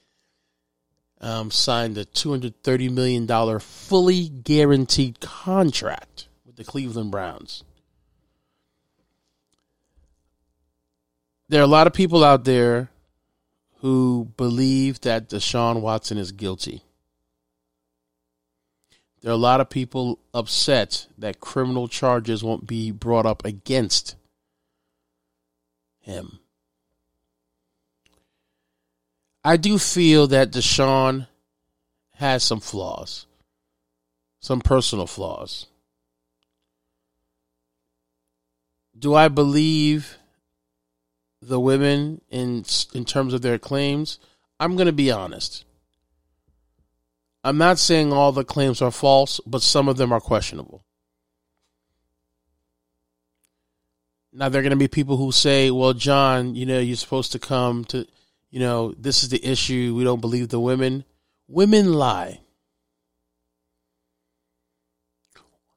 um, 1.21 1.51
signed 1.51 1.99
a 1.99 2.05
$230 2.05 2.91
million 2.93 3.59
fully 3.59 4.29
guaranteed 4.29 5.21
contract 5.21 6.29
with 6.45 6.57
the 6.57 6.65
Cleveland 6.65 7.11
Browns. 7.11 7.65
There 11.49 11.61
are 11.61 11.65
a 11.65 11.69
lot 11.69 11.87
of 11.87 11.93
people 11.93 12.25
out 12.25 12.45
there 12.45 12.91
who 13.81 14.33
believe 14.37 15.01
that 15.03 15.29
Deshaun 15.29 15.81
Watson 15.81 16.19
is 16.19 16.33
guilty. 16.33 16.83
There 19.27 19.33
are 19.33 19.35
a 19.35 19.39
lot 19.39 19.61
of 19.61 19.69
people 19.69 20.21
upset 20.33 21.09
that 21.19 21.41
criminal 21.41 21.89
charges 21.89 22.45
won't 22.45 22.65
be 22.65 22.93
brought 22.93 23.27
up 23.27 23.45
against 23.45 24.15
him. 25.99 26.39
I 29.43 29.57
do 29.57 29.81
feel 29.81 30.29
that 30.29 30.53
Deshaun 30.53 31.27
has 32.19 32.45
some 32.45 32.61
flaws, 32.61 33.27
some 34.39 34.61
personal 34.61 35.09
flaws. 35.09 35.67
Do 38.97 39.13
I 39.13 39.27
believe 39.27 40.19
the 41.43 41.59
women 41.59 42.21
in 42.31 42.65
in 42.95 43.05
terms 43.05 43.35
of 43.35 43.43
their 43.43 43.59
claims? 43.59 44.21
I'm 44.61 44.77
going 44.77 44.87
to 44.87 44.93
be 44.93 45.11
honest. 45.11 45.66
I'm 47.47 47.59
not 47.59 47.79
saying 47.79 48.13
all 48.13 48.33
the 48.33 48.45
claims 48.45 48.83
are 48.83 48.91
false, 48.91 49.41
but 49.47 49.63
some 49.63 49.89
of 49.89 49.97
them 49.97 50.13
are 50.13 50.21
questionable. 50.21 50.85
Now 54.33 54.49
there 54.49 54.61
are 54.61 54.63
going 54.63 54.71
to 54.71 54.77
be 54.77 54.89
people 54.89 55.17
who 55.17 55.33
say, 55.33 55.71
"Well, 55.71 55.95
John, 55.95 56.55
you 56.55 56.67
know, 56.67 56.79
you're 56.79 56.97
supposed 56.97 57.33
to 57.33 57.39
come 57.39 57.85
to 57.87 58.07
you 58.57 58.61
know, 58.61 58.95
this 58.97 59.23
is 59.23 59.29
the 59.29 59.45
issue. 59.45 59.95
We 59.95 60.05
don't 60.05 60.21
believe 60.23 60.49
the 60.49 60.59
women. 60.59 61.05
Women 61.49 61.93
lie. 61.93 62.41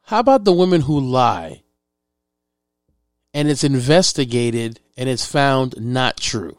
How 0.03 0.19
about 0.19 0.45
the 0.45 0.53
women 0.53 0.81
who 0.81 0.99
lie 0.99 1.63
and 3.33 3.49
it's 3.49 3.63
investigated 3.63 4.79
and 4.97 5.09
it's 5.09 5.25
found 5.25 5.75
not 5.77 6.17
true? 6.17 6.55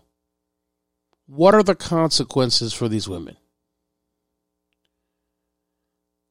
What 1.27 1.55
are 1.55 1.63
the 1.63 1.75
consequences 1.75 2.73
for 2.73 2.89
these 2.89 3.09
women? 3.09 3.37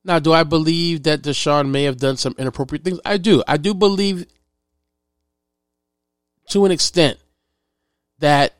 Now, 0.03 0.19
do 0.19 0.31
I 0.31 0.43
believe 0.43 1.03
that 1.03 1.21
Deshaun 1.21 1.69
may 1.69 1.83
have 1.83 1.97
done 1.97 2.17
some 2.17 2.35
inappropriate 2.37 2.83
things? 2.83 2.99
I 3.03 3.17
do. 3.17 3.43
I 3.47 3.57
do 3.57 3.73
believe 3.73 4.25
to 6.49 6.65
an 6.65 6.71
extent 6.71 7.19
that 8.19 8.53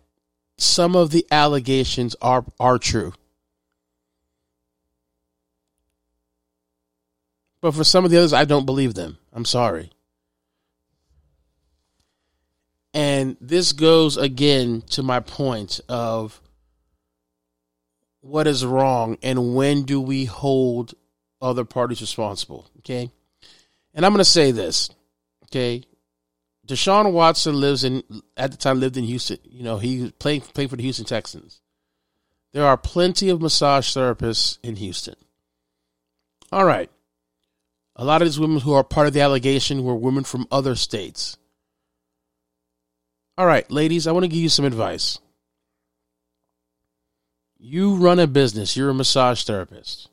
some 0.58 0.96
of 0.96 1.12
the 1.12 1.26
allegations 1.32 2.16
are 2.22 2.46
are 2.60 2.78
true. 2.78 3.14
But 7.62 7.74
for 7.74 7.84
some 7.84 8.06
of 8.06 8.12
the 8.12 8.18
others, 8.18 8.34
I 8.34 8.46
don't 8.46 8.66
believe 8.66 8.94
them. 8.94 9.18
I'm 9.34 9.46
sorry. 9.46 9.92
And 12.94 13.38
this 13.40 13.74
goes 13.74 14.18
again 14.18 14.82
to 14.92 15.04
my 15.04 15.20
point 15.20 15.80
of 15.88 16.42
what 18.22 18.48
is 18.48 18.66
wrong 18.66 19.18
and 19.22 19.56
when 19.56 19.84
do 19.84 20.02
we 20.02 20.26
hold 20.26 20.94
other 21.42 21.66
parties 21.66 22.02
responsible. 22.02 22.70
Okay. 22.80 23.12
And 23.94 24.06
I'm 24.06 24.12
going 24.12 24.20
to 24.20 24.26
say 24.26 24.52
this. 24.52 24.90
Okay. 25.46 25.84
Deshaun 26.68 27.12
Watson 27.12 27.60
lives 27.60 27.84
in 27.84 28.04
at 28.38 28.52
the 28.52 28.58
time 28.58 28.80
lived 28.80 28.98
in 28.98 29.04
Houston. 29.04 29.40
You 29.44 29.64
know, 29.64 29.78
he 29.78 30.12
playing 30.12 30.42
playing 30.42 30.70
for 30.70 30.76
the 30.76 30.84
Houston 30.84 31.06
Texans. 31.06 31.62
There 32.54 32.66
are 32.66 32.78
plenty 32.78 33.30
of 33.30 33.42
massage 33.42 33.96
therapists 33.96 34.60
in 34.64 34.76
Houston. 34.76 35.16
All 36.52 36.66
right. 36.66 36.90
A 37.96 38.06
lot 38.06 38.22
of 38.22 38.28
these 38.28 38.40
women 38.40 38.62
who 38.62 38.74
are 38.74 38.84
part 38.84 39.08
of 39.08 39.14
the 39.14 39.22
allegation 39.22 39.84
were 39.84 39.96
women 39.96 40.24
from 40.24 40.48
other 40.52 40.76
states. 40.76 41.38
All 43.38 43.46
right, 43.46 43.70
ladies, 43.72 44.06
I 44.06 44.12
want 44.12 44.24
to 44.24 44.30
give 44.30 44.40
you 44.40 44.50
some 44.50 44.66
advice. 44.66 45.20
You 47.58 47.96
run 47.96 48.20
a 48.20 48.28
business, 48.28 48.78
you're 48.78 48.90
a 48.90 48.94
massage 48.94 49.44
therapist. 49.44 50.10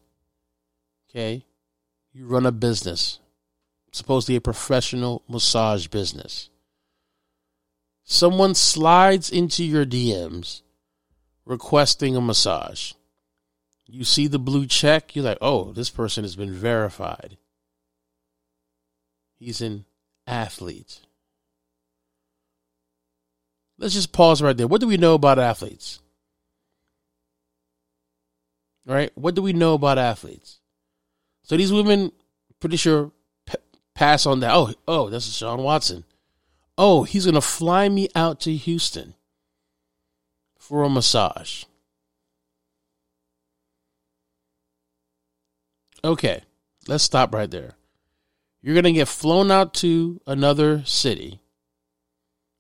Okay? 1.17 1.47
You 2.13 2.27
run 2.27 2.45
a 2.45 2.53
business, 2.53 3.21
supposedly 3.91 4.37
a 4.37 4.41
professional 4.41 5.23
massage 5.27 5.87
business. 5.87 6.51
Someone 8.05 8.55
slides 8.55 9.31
into 9.31 9.65
your 9.65 9.87
DMs 9.87 10.61
requesting 11.47 12.17
a 12.17 12.21
massage. 12.21 12.93
You 13.87 14.05
see 14.05 14.27
the 14.27 14.39
blue 14.39 14.67
check, 14.67 15.17
you're 15.17 15.25
like, 15.25 15.39
oh, 15.41 15.73
this 15.73 15.89
person 15.89 16.23
has 16.23 16.37
been 16.37 16.53
verified. 16.53 17.39
He's 19.39 19.63
an 19.63 19.87
athlete. 20.27 21.01
Let's 23.79 23.95
just 23.95 24.13
pause 24.13 24.43
right 24.43 24.57
there. 24.57 24.67
What 24.67 24.83
do 24.83 24.87
we 24.87 24.99
know 24.99 25.15
about 25.15 25.39
athletes? 25.39 26.01
Right? 28.85 29.11
What 29.15 29.35
do 29.35 29.41
we 29.41 29.55
know 29.55 29.75
about 29.75 29.99
athletes? 29.99 30.61
So 31.47 31.57
these 31.57 31.73
women, 31.73 32.11
pretty 32.59 32.77
sure, 32.77 33.13
p- 33.47 33.55
pass 33.95 34.27
on 34.27 34.41
that. 34.41 34.53
Oh, 34.53 34.75
oh, 34.89 35.09
this 35.09 35.29
is 35.29 35.37
Sean 35.37 35.63
Watson. 35.63 36.05
Oh, 36.77 37.05
he's 37.05 37.25
to 37.37 37.41
fly 37.41 37.89
me 37.89 38.09
out 38.17 38.41
to 38.41 38.55
Houston 38.55 39.15
for 40.59 40.83
a 40.83 40.91
massage. 40.91 41.63
Okay, 46.03 46.43
let's 46.89 47.05
stop 47.05 47.33
right 47.33 47.51
there. 47.51 47.75
You're 48.61 48.75
to 48.85 48.93
get 48.93 49.07
flown 49.07 49.53
out 49.53 49.73
to 49.75 50.21
another 50.27 50.83
city. 50.85 51.39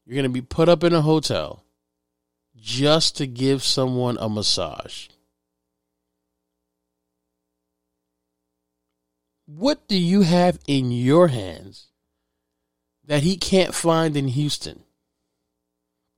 You're 0.04 0.14
to 0.22 0.28
be 0.28 0.42
put 0.42 0.68
up 0.68 0.84
in 0.84 0.94
a 0.94 1.02
hotel 1.02 1.64
just 2.54 3.16
to 3.16 3.26
give 3.26 3.64
someone 3.64 4.16
a 4.20 4.28
massage. 4.28 5.08
What 9.46 9.86
do 9.86 9.96
you 9.96 10.22
have 10.22 10.58
in 10.66 10.90
your 10.90 11.28
hands 11.28 11.86
that 13.04 13.22
he 13.22 13.36
can't 13.36 13.74
find 13.74 14.16
in 14.16 14.28
Houston? 14.28 14.82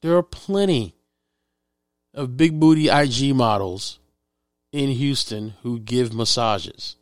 There 0.01 0.17
are 0.17 0.23
plenty 0.23 0.95
of 2.15 2.39
big 2.39 2.59
booty 2.59 2.89
IG 2.89 3.35
models 3.35 3.99
in 4.73 4.89
Houston 4.91 5.55
who 5.63 5.79
give 5.79 6.15
massages. 6.15 6.97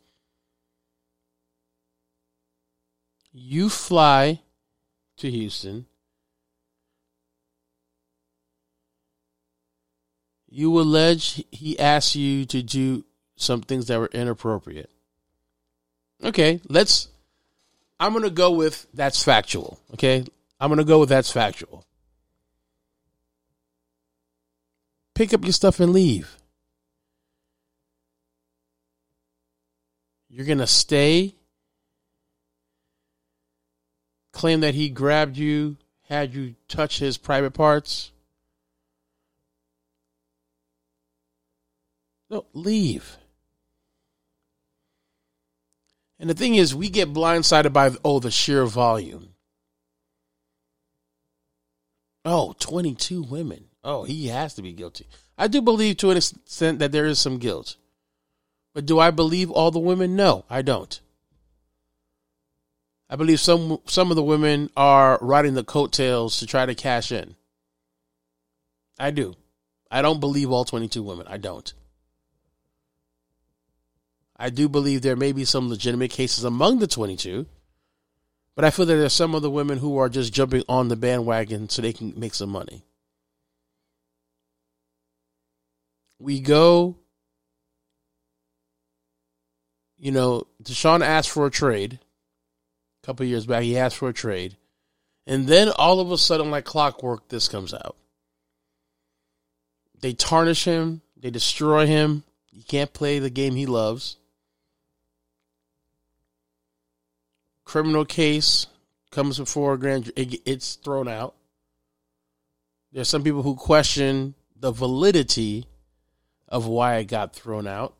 You 3.31 3.69
fly 3.69 4.41
to 5.17 5.31
Houston. 5.31 5.85
You 10.49 10.77
allege 10.79 11.43
he 11.51 11.77
asked 11.79 12.15
you 12.15 12.45
to 12.45 12.61
do 12.63 13.05
some 13.35 13.61
things 13.61 13.87
that 13.87 13.99
were 13.99 14.09
inappropriate. 14.11 14.89
Okay, 16.23 16.61
let's. 16.67 17.07
I'm 17.99 18.11
going 18.11 18.23
to 18.23 18.29
go 18.29 18.51
with 18.51 18.87
that's 18.93 19.23
factual. 19.23 19.79
Okay, 19.93 20.25
I'm 20.59 20.69
going 20.69 20.77
to 20.79 20.83
go 20.83 20.99
with 20.99 21.09
that's 21.09 21.31
factual. 21.31 21.85
Pick 25.15 25.33
up 25.33 25.43
your 25.43 25.53
stuff 25.53 25.79
and 25.79 25.93
leave. 25.93 26.37
You're 30.29 30.45
going 30.45 30.59
to 30.59 30.67
stay, 30.67 31.33
claim 34.31 34.59
that 34.59 34.75
he 34.75 34.89
grabbed 34.89 35.37
you, 35.37 35.77
had 36.03 36.35
you 36.35 36.53
touch 36.67 36.99
his 36.99 37.17
private 37.17 37.55
parts. 37.55 38.11
No, 42.29 42.45
leave. 42.53 43.17
And 46.19 46.29
the 46.29 46.33
thing 46.33 46.55
is, 46.55 46.73
we 46.73 46.89
get 46.89 47.13
blindsided 47.13 47.73
by, 47.73 47.91
oh, 48.03 48.19
the 48.19 48.31
sheer 48.31 48.65
volume. 48.65 49.35
Oh, 52.25 52.55
22 52.59 53.23
women. 53.23 53.65
Oh, 53.83 54.03
he 54.03 54.27
has 54.27 54.53
to 54.55 54.61
be 54.61 54.73
guilty. 54.73 55.07
I 55.37 55.47
do 55.47 55.61
believe 55.61 55.97
to 55.97 56.09
an 56.09 56.17
extent 56.17 56.79
that 56.79 56.91
there 56.91 57.05
is 57.05 57.19
some 57.19 57.37
guilt. 57.37 57.77
But 58.73 58.85
do 58.85 58.99
I 58.99 59.11
believe 59.11 59.49
all 59.49 59.71
the 59.71 59.79
women? 59.79 60.15
No, 60.15 60.45
I 60.49 60.61
don't. 60.61 60.99
I 63.09 63.15
believe 63.15 63.39
some 63.39 63.79
some 63.85 64.09
of 64.09 64.17
the 64.17 64.23
women 64.23 64.69
are 64.75 65.17
riding 65.21 65.53
the 65.53 65.63
coattails 65.63 66.39
to 66.39 66.45
try 66.45 66.65
to 66.65 66.75
cash 66.75 67.11
in. 67.11 67.35
I 68.99 69.11
do. 69.11 69.35
I 69.89 70.01
don't 70.01 70.19
believe 70.19 70.51
all 70.51 70.65
22 70.65 71.01
women. 71.01 71.27
I 71.29 71.37
don't. 71.37 71.73
I 74.39 74.49
do 74.49 74.69
believe 74.69 75.01
there 75.01 75.15
may 75.15 75.31
be 75.31 75.45
some 75.45 75.69
legitimate 75.69 76.11
cases 76.11 76.43
among 76.43 76.79
the 76.79 76.87
22, 76.87 77.47
but 78.55 78.65
I 78.65 78.69
feel 78.69 78.85
that 78.85 78.95
there's 78.95 79.13
some 79.13 79.33
of 79.33 79.41
the 79.41 79.49
women 79.49 79.79
who 79.79 79.97
are 79.97 80.09
just 80.09 80.33
jumping 80.33 80.63
on 80.69 80.87
the 80.87 80.95
bandwagon 80.95 81.69
so 81.69 81.81
they 81.81 81.93
can 81.93 82.13
make 82.17 82.33
some 82.33 82.49
money. 82.49 82.83
We 86.19 86.39
go, 86.39 86.97
you 89.97 90.11
know, 90.11 90.47
Deshaun 90.61 91.05
asked 91.05 91.29
for 91.29 91.45
a 91.45 91.51
trade 91.51 91.99
a 93.03 93.05
couple 93.05 93.25
years 93.25 93.45
back. 93.45 93.63
He 93.63 93.77
asked 93.77 93.97
for 93.97 94.09
a 94.09 94.13
trade. 94.13 94.57
And 95.25 95.47
then 95.47 95.69
all 95.69 95.99
of 95.99 96.11
a 96.11 96.17
sudden, 96.17 96.51
like 96.51 96.65
clockwork, 96.65 97.27
this 97.27 97.47
comes 97.47 97.73
out. 97.73 97.95
They 99.99 100.13
tarnish 100.13 100.63
him, 100.63 101.01
they 101.15 101.31
destroy 101.31 101.85
him. 101.87 102.23
He 102.45 102.63
can't 102.63 102.93
play 102.93 103.19
the 103.19 103.29
game 103.29 103.55
he 103.55 103.65
loves. 103.65 104.17
Criminal 107.67 108.05
case 108.05 108.65
comes 109.11 109.37
before 109.37 109.73
a 109.73 109.77
grand 109.77 110.09
it, 110.15 110.41
it's 110.45 110.75
thrown 110.75 111.07
out. 111.07 111.35
There's 112.93 113.09
some 113.09 113.23
people 113.23 113.43
who 113.43 113.55
question 113.55 114.35
the 114.55 114.71
validity 114.71 115.65
of 116.47 116.65
why 116.65 116.95
it 116.95 117.05
got 117.05 117.35
thrown 117.35 117.67
out. 117.67 117.93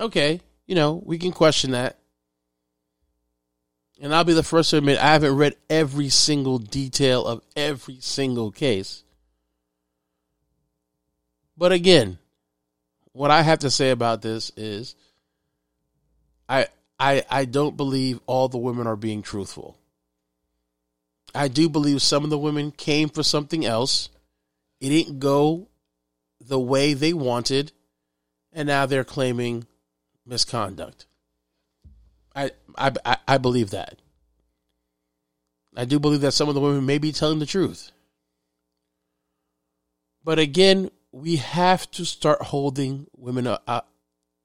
Okay, 0.00 0.40
you 0.66 0.74
know, 0.74 1.02
we 1.04 1.18
can 1.18 1.32
question 1.32 1.72
that. 1.72 1.98
And 4.00 4.14
I'll 4.14 4.24
be 4.24 4.32
the 4.32 4.42
first 4.42 4.70
to 4.70 4.78
admit 4.78 4.98
I 4.98 5.12
haven't 5.12 5.36
read 5.36 5.56
every 5.68 6.08
single 6.08 6.58
detail 6.58 7.26
of 7.26 7.42
every 7.54 7.98
single 8.00 8.50
case. 8.50 9.04
But 11.58 11.72
again, 11.72 12.18
what 13.12 13.30
I 13.30 13.42
have 13.42 13.58
to 13.60 13.70
say 13.70 13.90
about 13.90 14.22
this 14.22 14.50
is 14.56 14.94
I 16.48 16.68
I, 16.98 17.24
I 17.30 17.44
don't 17.44 17.76
believe 17.76 18.20
all 18.26 18.48
the 18.48 18.58
women 18.58 18.86
are 18.86 18.96
being 18.96 19.22
truthful. 19.22 19.78
I 21.34 21.48
do 21.48 21.68
believe 21.68 22.02
some 22.02 22.24
of 22.24 22.30
the 22.30 22.38
women 22.38 22.72
came 22.72 23.08
for 23.08 23.22
something 23.22 23.64
else. 23.64 24.08
It 24.80 24.88
didn't 24.88 25.18
go 25.18 25.68
the 26.40 26.58
way 26.58 26.94
they 26.94 27.12
wanted, 27.12 27.72
and 28.52 28.66
now 28.66 28.86
they're 28.86 29.04
claiming 29.04 29.66
misconduct. 30.26 31.06
I, 32.34 32.50
I, 32.76 33.16
I 33.26 33.38
believe 33.38 33.70
that. 33.70 33.98
I 35.76 35.84
do 35.84 35.98
believe 35.98 36.22
that 36.22 36.32
some 36.32 36.48
of 36.48 36.54
the 36.54 36.60
women 36.60 36.86
may 36.86 36.98
be 36.98 37.12
telling 37.12 37.38
the 37.38 37.46
truth. 37.46 37.92
But 40.24 40.38
again, 40.38 40.90
we 41.12 41.36
have 41.36 41.90
to 41.92 42.04
start 42.04 42.42
holding 42.42 43.06
women 43.16 43.46
uh, 43.46 43.80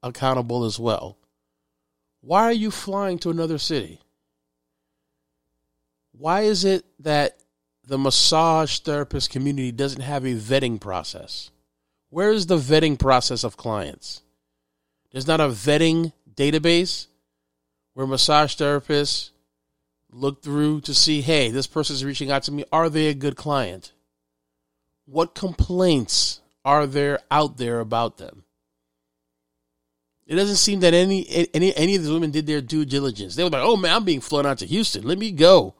accountable 0.02 0.64
as 0.64 0.78
well. 0.78 1.18
Why 2.26 2.44
are 2.44 2.52
you 2.52 2.70
flying 2.70 3.18
to 3.18 3.30
another 3.30 3.58
city? 3.58 4.00
Why 6.12 6.42
is 6.42 6.64
it 6.64 6.86
that 7.00 7.38
the 7.86 7.98
massage 7.98 8.78
therapist 8.78 9.28
community 9.28 9.72
doesn't 9.72 10.00
have 10.00 10.24
a 10.24 10.34
vetting 10.34 10.80
process? 10.80 11.50
Where 12.08 12.30
is 12.30 12.46
the 12.46 12.56
vetting 12.56 12.98
process 12.98 13.44
of 13.44 13.58
clients? 13.58 14.22
There's 15.12 15.26
not 15.26 15.40
a 15.40 15.48
vetting 15.48 16.14
database 16.34 17.08
where 17.92 18.06
massage 18.06 18.54
therapists 18.54 19.30
look 20.10 20.42
through 20.42 20.80
to 20.82 20.94
see, 20.94 21.20
hey, 21.20 21.50
this 21.50 21.66
person's 21.66 22.06
reaching 22.06 22.30
out 22.30 22.44
to 22.44 22.52
me. 22.52 22.64
Are 22.72 22.88
they 22.88 23.08
a 23.08 23.14
good 23.14 23.36
client? 23.36 23.92
What 25.04 25.34
complaints 25.34 26.40
are 26.64 26.86
there 26.86 27.20
out 27.30 27.58
there 27.58 27.80
about 27.80 28.16
them? 28.16 28.43
It 30.26 30.36
doesn't 30.36 30.56
seem 30.56 30.80
that 30.80 30.94
any 30.94 31.48
any 31.52 31.74
any 31.76 31.96
of 31.96 32.02
these 32.02 32.10
women 32.10 32.30
did 32.30 32.46
their 32.46 32.62
due 32.62 32.84
diligence. 32.84 33.36
They 33.36 33.44
were 33.44 33.50
like, 33.50 33.62
"Oh 33.62 33.76
man, 33.76 33.94
I'm 33.94 34.04
being 34.04 34.22
flown 34.22 34.46
out 34.46 34.58
to 34.58 34.66
Houston. 34.66 35.06
Let 35.06 35.18
me 35.18 35.32
go." 35.32 35.74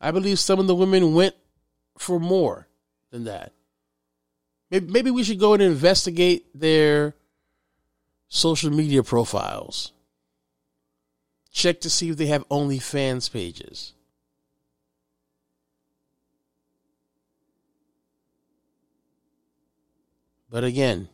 I 0.00 0.10
believe 0.10 0.38
some 0.38 0.58
of 0.58 0.66
the 0.66 0.74
women 0.74 1.14
went 1.14 1.34
for 1.98 2.20
more. 2.20 2.68
than 3.10 3.24
that. 3.24 3.52
Maybe, 4.70 4.86
maybe 4.90 5.10
we 5.10 5.22
should 5.22 5.38
go 5.38 5.54
and 5.54 5.62
investigate 5.62 6.46
their 6.54 7.14
social 8.28 8.70
media 8.70 9.02
profiles. 9.02 9.92
Check 11.50 11.80
to 11.82 11.90
see 11.90 12.10
if 12.10 12.16
they 12.16 12.26
have 12.26 12.48
OnlyFans 12.48 13.32
pages. 13.32 13.94
But 20.56 20.64
again, 20.64 21.10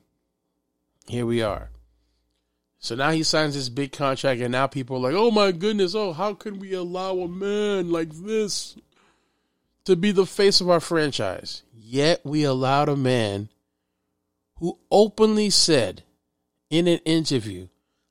here 1.09 1.27
we 1.27 1.43
are. 1.43 1.71
So 2.79 2.95
now 2.95 3.11
he 3.11 3.25
signs 3.25 3.55
this 3.57 3.69
big 3.69 3.91
contract, 3.91 4.41
and 4.41 4.53
now 4.53 4.69
people 4.69 4.99
are 4.99 5.11
like, 5.11 5.21
oh 5.21 5.33
my 5.33 5.51
goodness, 5.51 5.97
oh, 5.97 6.13
how 6.13 6.35
can 6.35 6.61
we 6.61 6.75
allow 6.75 7.19
a 7.19 7.27
man 7.27 7.91
like 7.91 8.11
this 8.13 8.77
to 9.85 9.97
be 9.97 10.13
the 10.13 10.27
face 10.27 10.61
of 10.61 10.71
our 10.71 10.79
franchise? 10.79 11.65
Yet 11.75 12.21
we 12.25 12.45
allowed 12.45 12.89
a 12.89 12.95
man 12.95 13.49
who 14.59 14.79
openly 14.93 15.51
said 15.51 16.05
in 16.71 16.87
an 16.87 16.99
interview, 16.99 17.67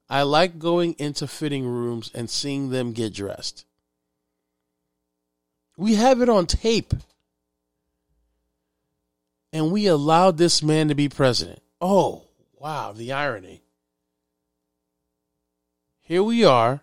I 0.10 0.24
like 0.24 0.60
going 0.60 0.98
into 1.00 1.28
fitting 1.28 1.66
rooms 1.66 2.12
and 2.14 2.30
seeing 2.30 2.72
them 2.72 2.92
get 2.92 3.14
dressed. 3.14 3.64
We 5.78 5.96
have 5.96 6.22
it 6.22 6.28
on 6.28 6.46
tape. 6.46 6.94
And 9.54 9.72
we 9.72 9.88
allowed 9.88 10.38
this 10.38 10.64
man 10.64 10.88
to 10.88 10.96
be 10.96 11.10
president. 11.10 11.62
Oh, 11.82 12.24
wow, 12.58 12.94
the 12.94 13.12
irony. 13.12 13.64
Here 16.02 16.24
we 16.24 16.44
are 16.46 16.82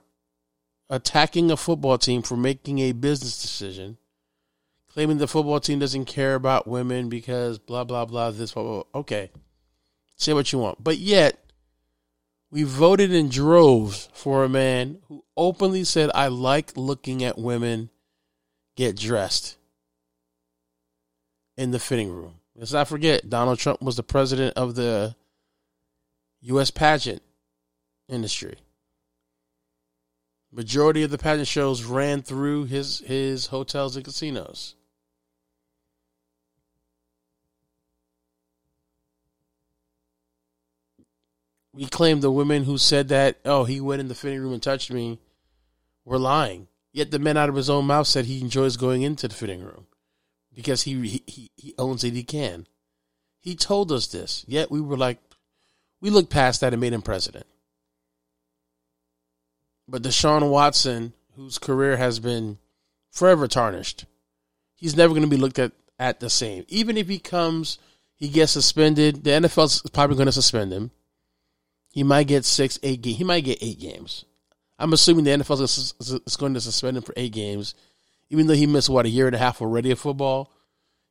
attacking 0.90 1.50
a 1.50 1.56
football 1.56 1.98
team 1.98 2.22
for 2.22 2.36
making 2.36 2.78
a 2.78 2.92
business 2.92 3.40
decision, 3.40 3.98
claiming 4.92 5.18
the 5.18 5.28
football 5.28 5.60
team 5.60 5.78
doesn't 5.78 6.06
care 6.06 6.34
about 6.34 6.66
women 6.66 7.08
because 7.08 7.58
blah, 7.58 7.84
blah, 7.84 8.04
blah, 8.04 8.30
this, 8.30 8.52
blah, 8.52 8.62
blah. 8.62 8.82
Okay. 8.94 9.30
Say 10.16 10.32
what 10.32 10.52
you 10.52 10.58
want. 10.58 10.82
But 10.82 10.98
yet, 10.98 11.38
we 12.50 12.64
voted 12.64 13.12
in 13.12 13.28
droves 13.28 14.08
for 14.12 14.42
a 14.42 14.48
man 14.48 14.98
who 15.08 15.24
openly 15.36 15.84
said, 15.84 16.10
I 16.14 16.28
like 16.28 16.76
looking 16.76 17.22
at 17.22 17.38
women 17.38 17.90
get 18.76 18.96
dressed 18.96 19.56
in 21.56 21.70
the 21.70 21.78
fitting 21.78 22.10
room. 22.10 22.37
Let's 22.58 22.72
not 22.72 22.88
forget, 22.88 23.30
Donald 23.30 23.60
Trump 23.60 23.80
was 23.80 23.94
the 23.94 24.02
president 24.02 24.56
of 24.56 24.74
the 24.74 25.14
U.S. 26.40 26.72
pageant 26.72 27.22
industry. 28.08 28.56
Majority 30.50 31.04
of 31.04 31.12
the 31.12 31.18
pageant 31.18 31.46
shows 31.46 31.84
ran 31.84 32.20
through 32.22 32.64
his, 32.64 32.98
his 33.06 33.46
hotels 33.46 33.94
and 33.94 34.04
casinos. 34.04 34.74
we 41.74 41.86
claim 41.86 42.18
the 42.18 42.32
women 42.32 42.64
who 42.64 42.76
said 42.76 43.06
that, 43.06 43.38
oh, 43.44 43.62
he 43.62 43.80
went 43.80 44.00
in 44.00 44.08
the 44.08 44.14
fitting 44.16 44.40
room 44.40 44.52
and 44.52 44.60
touched 44.60 44.90
me, 44.90 45.20
were 46.04 46.18
lying. 46.18 46.66
Yet 46.92 47.12
the 47.12 47.20
men 47.20 47.36
out 47.36 47.48
of 47.48 47.54
his 47.54 47.70
own 47.70 47.84
mouth 47.84 48.08
said 48.08 48.24
he 48.24 48.40
enjoys 48.40 48.76
going 48.76 49.02
into 49.02 49.28
the 49.28 49.34
fitting 49.34 49.60
room 49.60 49.86
because 50.58 50.82
he 50.82 51.22
he, 51.28 51.52
he 51.56 51.72
owns 51.78 52.02
it, 52.02 52.14
he 52.14 52.24
can. 52.24 52.66
He 53.38 53.54
told 53.54 53.92
us 53.92 54.08
this. 54.08 54.44
Yet 54.48 54.72
we 54.72 54.80
were 54.80 54.96
like, 54.96 55.18
we 56.00 56.10
looked 56.10 56.30
past 56.30 56.62
that 56.62 56.72
and 56.72 56.80
made 56.80 56.92
him 56.92 57.00
president. 57.00 57.46
But 59.86 60.02
Deshaun 60.02 60.50
Watson, 60.50 61.12
whose 61.36 61.60
career 61.60 61.96
has 61.96 62.18
been 62.18 62.58
forever 63.12 63.46
tarnished, 63.46 64.04
he's 64.74 64.96
never 64.96 65.10
going 65.10 65.22
to 65.22 65.28
be 65.28 65.36
looked 65.36 65.60
at, 65.60 65.70
at 65.96 66.18
the 66.18 66.28
same. 66.28 66.64
Even 66.66 66.96
if 66.96 67.06
he 67.06 67.20
comes, 67.20 67.78
he 68.16 68.28
gets 68.28 68.50
suspended, 68.50 69.22
the 69.22 69.30
NFL's 69.30 69.88
probably 69.92 70.16
going 70.16 70.26
to 70.26 70.32
suspend 70.32 70.72
him. 70.72 70.90
He 71.92 72.02
might 72.02 72.26
get 72.26 72.44
six, 72.44 72.80
eight 72.82 73.00
games. 73.00 73.18
He 73.18 73.24
might 73.24 73.44
get 73.44 73.62
eight 73.62 73.78
games. 73.78 74.24
I'm 74.76 74.92
assuming 74.92 75.22
the 75.22 75.30
NFL 75.30 75.62
is 75.62 76.36
going 76.36 76.54
to 76.54 76.60
suspend 76.60 76.96
him 76.96 77.04
for 77.04 77.14
eight 77.16 77.32
games, 77.32 77.76
even 78.30 78.46
though 78.46 78.54
he 78.54 78.66
missed 78.66 78.88
what 78.88 79.06
a 79.06 79.10
year 79.10 79.26
and 79.26 79.36
a 79.36 79.38
half 79.38 79.60
already 79.60 79.90
of 79.90 79.98
football. 79.98 80.52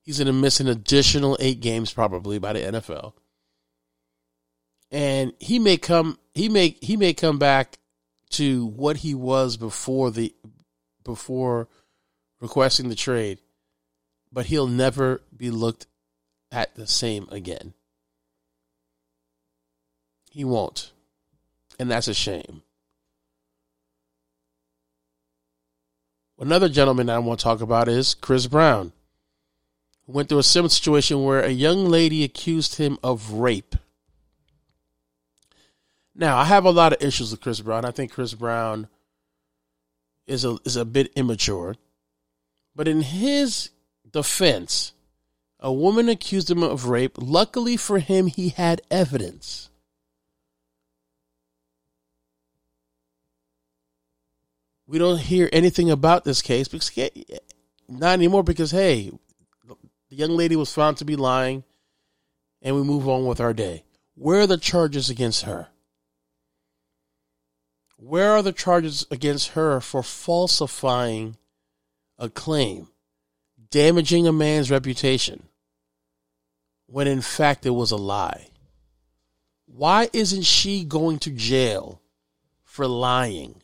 He's 0.02 0.20
going 0.20 0.28
to 0.28 0.34
miss 0.34 0.60
an 0.60 0.68
additional 0.68 1.38
eight 1.40 1.60
games 1.60 1.92
probably 1.92 2.40
by 2.40 2.54
the 2.54 2.60
NFL, 2.60 3.14
and 4.90 5.34
he 5.40 5.60
may 5.60 5.78
come. 5.78 6.18
He 6.34 6.48
may 6.48 6.78
he 6.82 6.96
may 6.96 7.14
come 7.14 7.38
back 7.38 7.80
to 8.32 8.68
what 8.68 8.98
he 8.98 9.14
was 9.14 9.58
before 9.58 10.12
the 10.12 10.34
before 11.04 11.68
requesting 12.40 12.90
the 12.90 12.96
trade, 12.96 13.40
but 14.32 14.46
he'll 14.46 14.68
never 14.68 15.22
be 15.36 15.50
looked 15.52 15.88
at 16.52 16.76
the 16.76 16.88
same 16.88 17.28
again. 17.32 17.74
He 20.32 20.46
won't. 20.46 20.92
And 21.80 21.90
that's 21.90 22.08
a 22.08 22.14
shame. 22.14 22.64
Another 26.40 26.70
gentleman 26.70 27.08
that 27.08 27.16
I 27.16 27.20
want 27.20 27.40
to 27.40 27.44
talk 27.44 27.62
about 27.62 27.88
is 27.88 28.14
Chris 28.14 28.46
Brown, 28.46 28.92
who 30.06 30.14
went 30.14 30.30
through 30.30 30.40
a 30.40 30.44
similar 30.44 30.70
situation 30.70 31.24
where 31.24 31.42
a 31.42 31.50
young 31.50 31.90
lady 31.90 32.24
accused 32.24 32.76
him 32.76 33.00
of 33.04 33.32
rape. 33.32 33.76
Now, 36.14 36.38
I 36.38 36.46
have 36.46 36.66
a 36.66 36.72
lot 36.72 36.94
of 36.94 37.02
issues 37.02 37.32
with 37.32 37.42
Chris 37.42 37.60
Brown. 37.62 37.86
I 37.86 37.92
think 37.92 38.12
Chris 38.12 38.34
Brown 38.34 38.88
is 40.28 40.44
a 40.46 40.58
is 40.66 40.76
a 40.76 40.86
bit 40.86 41.12
immature. 41.16 41.76
But 42.76 42.88
in 42.88 43.02
his 43.02 43.72
defense, 44.10 44.94
a 45.60 45.74
woman 45.74 46.10
accused 46.10 46.52
him 46.52 46.62
of 46.62 46.86
rape. 46.86 47.18
Luckily 47.18 47.78
for 47.78 48.00
him, 48.00 48.28
he 48.28 48.50
had 48.50 48.82
evidence. 48.92 49.70
We 54.88 54.98
don't 54.98 55.20
hear 55.20 55.50
anything 55.52 55.92
about 55.92 56.24
this 56.24 56.42
case 56.42 56.68
because 56.68 56.92
not 57.90 58.14
anymore 58.14 58.44
because 58.44 58.72
hey, 58.72 59.12
the 60.10 60.16
young 60.16 60.32
lady 60.32 60.56
was 60.56 60.74
found 60.74 60.98
to 60.98 61.06
be 61.06 61.18
lying, 61.18 61.64
and 62.62 62.76
we 62.76 62.84
move 62.84 63.08
on 63.08 63.26
with 63.26 63.42
our 63.42 63.54
day. 63.54 63.84
Where 64.16 64.42
are 64.42 64.48
the 64.48 64.58
charges 64.58 65.10
against 65.10 65.44
her? 65.44 65.68
Where 67.98 68.32
are 68.32 68.42
the 68.42 68.54
charges 68.54 69.06
against 69.12 69.50
her 69.50 69.82
for 69.82 70.04
falsifying 70.04 71.38
a 72.18 72.30
claim, 72.30 72.88
damaging 73.70 74.28
a 74.28 74.32
man's 74.32 74.72
reputation, 74.72 75.44
when 76.86 77.08
in 77.08 77.22
fact 77.22 77.66
it 77.66 77.72
was 77.72 77.92
a 77.92 77.98
lie? 77.98 78.48
Why 79.66 80.10
isn't 80.14 80.46
she 80.46 80.86
going 80.86 81.20
to 81.20 81.32
jail 81.32 82.02
for 82.64 82.88
lying? 82.88 83.62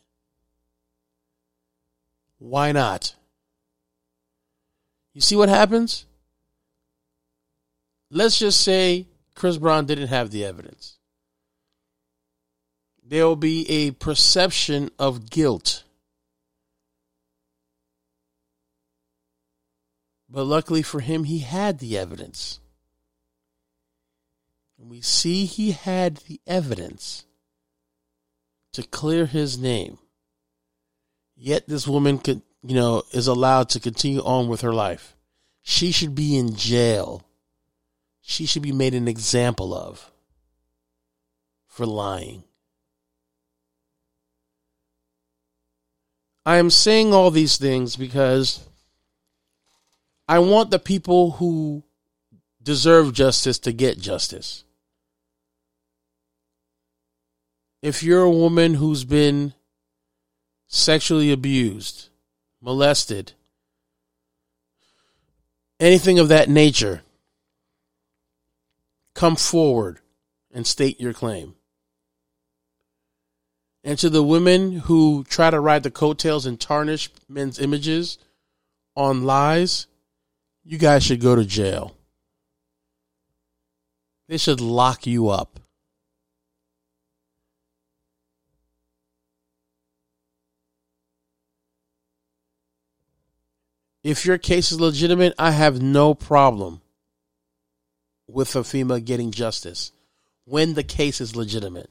Why 2.38 2.72
not? 2.72 3.14
You 5.12 5.20
see 5.20 5.36
what 5.36 5.48
happens? 5.48 6.06
Let's 8.10 8.38
just 8.38 8.60
say 8.60 9.06
Chris 9.34 9.58
Brown 9.58 9.86
didn't 9.86 10.08
have 10.08 10.30
the 10.30 10.44
evidence. 10.44 10.98
There 13.06 13.26
will 13.26 13.36
be 13.36 13.68
a 13.70 13.90
perception 13.92 14.90
of 14.98 15.30
guilt. 15.30 15.84
But 20.28 20.44
luckily 20.44 20.82
for 20.82 21.00
him, 21.00 21.24
he 21.24 21.40
had 21.40 21.78
the 21.78 21.96
evidence. 21.96 22.58
And 24.78 24.90
we 24.90 25.00
see 25.00 25.44
he 25.44 25.72
had 25.72 26.16
the 26.16 26.40
evidence 26.46 27.24
to 28.72 28.82
clear 28.82 29.26
his 29.26 29.56
name. 29.56 29.98
Yet 31.36 31.68
this 31.68 31.86
woman 31.86 32.18
could, 32.18 32.42
you 32.62 32.74
know, 32.74 33.02
is 33.12 33.26
allowed 33.26 33.68
to 33.70 33.80
continue 33.80 34.20
on 34.20 34.48
with 34.48 34.60
her 34.60 34.72
life. 34.72 35.16
She 35.62 35.92
should 35.92 36.14
be 36.14 36.36
in 36.36 36.54
jail. 36.54 37.22
She 38.20 38.46
should 38.46 38.62
be 38.62 38.72
made 38.72 38.94
an 38.94 39.08
example 39.08 39.74
of 39.74 40.10
for 41.66 41.86
lying. 41.86 42.44
I 46.46 46.56
am 46.56 46.70
saying 46.70 47.12
all 47.12 47.30
these 47.30 47.56
things 47.56 47.96
because 47.96 48.60
I 50.28 50.38
want 50.38 50.70
the 50.70 50.78
people 50.78 51.32
who 51.32 51.82
deserve 52.62 53.12
justice 53.12 53.58
to 53.60 53.72
get 53.72 53.98
justice. 53.98 54.64
If 57.82 58.02
you're 58.02 58.22
a 58.22 58.30
woman 58.30 58.74
who's 58.74 59.04
been 59.04 59.52
sexually 60.74 61.30
abused, 61.30 62.08
molested, 62.60 63.32
anything 65.78 66.18
of 66.18 66.28
that 66.28 66.48
nature, 66.48 67.02
come 69.14 69.36
forward 69.36 70.00
and 70.52 70.66
state 70.66 71.00
your 71.00 71.12
claim. 71.12 71.54
And 73.84 73.98
to 73.98 74.10
the 74.10 74.22
women 74.22 74.72
who 74.72 75.24
try 75.28 75.50
to 75.50 75.60
ride 75.60 75.84
the 75.84 75.90
coattails 75.90 76.46
and 76.46 76.58
tarnish 76.58 77.08
men's 77.28 77.60
images 77.60 78.18
on 78.96 79.24
lies, 79.24 79.86
you 80.64 80.78
guys 80.78 81.04
should 81.04 81.20
go 81.20 81.36
to 81.36 81.44
jail. 81.44 81.96
They 84.26 84.38
should 84.38 84.60
lock 84.60 85.06
you 85.06 85.28
up. 85.28 85.60
If 94.04 94.26
your 94.26 94.36
case 94.36 94.70
is 94.70 94.78
legitimate, 94.78 95.32
I 95.38 95.50
have 95.52 95.80
no 95.80 96.12
problem 96.14 96.82
with 98.28 98.54
a 98.54 98.62
female 98.62 99.00
getting 99.00 99.30
justice 99.30 99.92
when 100.44 100.74
the 100.74 100.84
case 100.84 101.22
is 101.22 101.34
legitimate. 101.34 101.88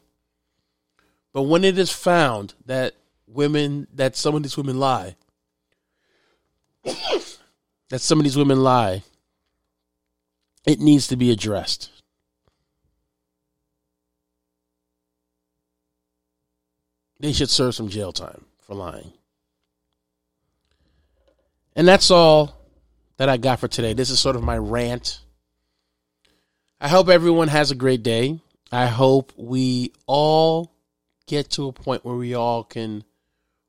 But 1.34 1.44
when 1.44 1.64
it 1.64 1.80
is 1.80 1.92
found 1.92 2.54
that 2.68 2.94
women, 3.26 3.88
that 3.96 4.16
some 4.16 4.36
of 4.36 4.44
these 4.44 4.56
women 4.56 4.80
lie, 4.80 5.16
that 6.86 8.00
some 8.00 8.20
of 8.20 8.24
these 8.24 8.38
women 8.38 8.62
lie, 8.62 9.02
it 10.68 10.80
needs 10.80 11.08
to 11.08 11.16
be 11.16 11.32
addressed. 11.32 11.90
They 17.20 17.34
should 17.34 17.50
serve 17.50 17.74
some 17.74 17.90
jail 17.90 18.12
time 18.12 18.46
for 18.60 18.76
lying. 18.76 19.14
And 21.76 21.88
that's 21.88 22.12
all 22.12 22.56
that 23.18 23.30
I 23.30 23.38
got 23.38 23.60
for 23.60 23.68
today. 23.68 23.94
This 23.94 24.10
is 24.10 24.20
sort 24.20 24.36
of 24.36 24.44
my 24.44 24.58
rant. 24.58 25.20
I 26.80 26.88
hope 26.88 27.10
everyone 27.10 27.48
has 27.48 27.72
a 27.72 27.76
great 27.76 28.04
day. 28.04 28.40
I 28.72 28.88
hope 28.88 29.32
we 29.38 29.94
all 30.06 30.74
get 31.28 31.52
to 31.52 31.68
a 31.68 31.74
point 31.74 32.04
where 32.04 32.16
we 32.16 32.34
all 32.36 32.64
can 32.64 33.04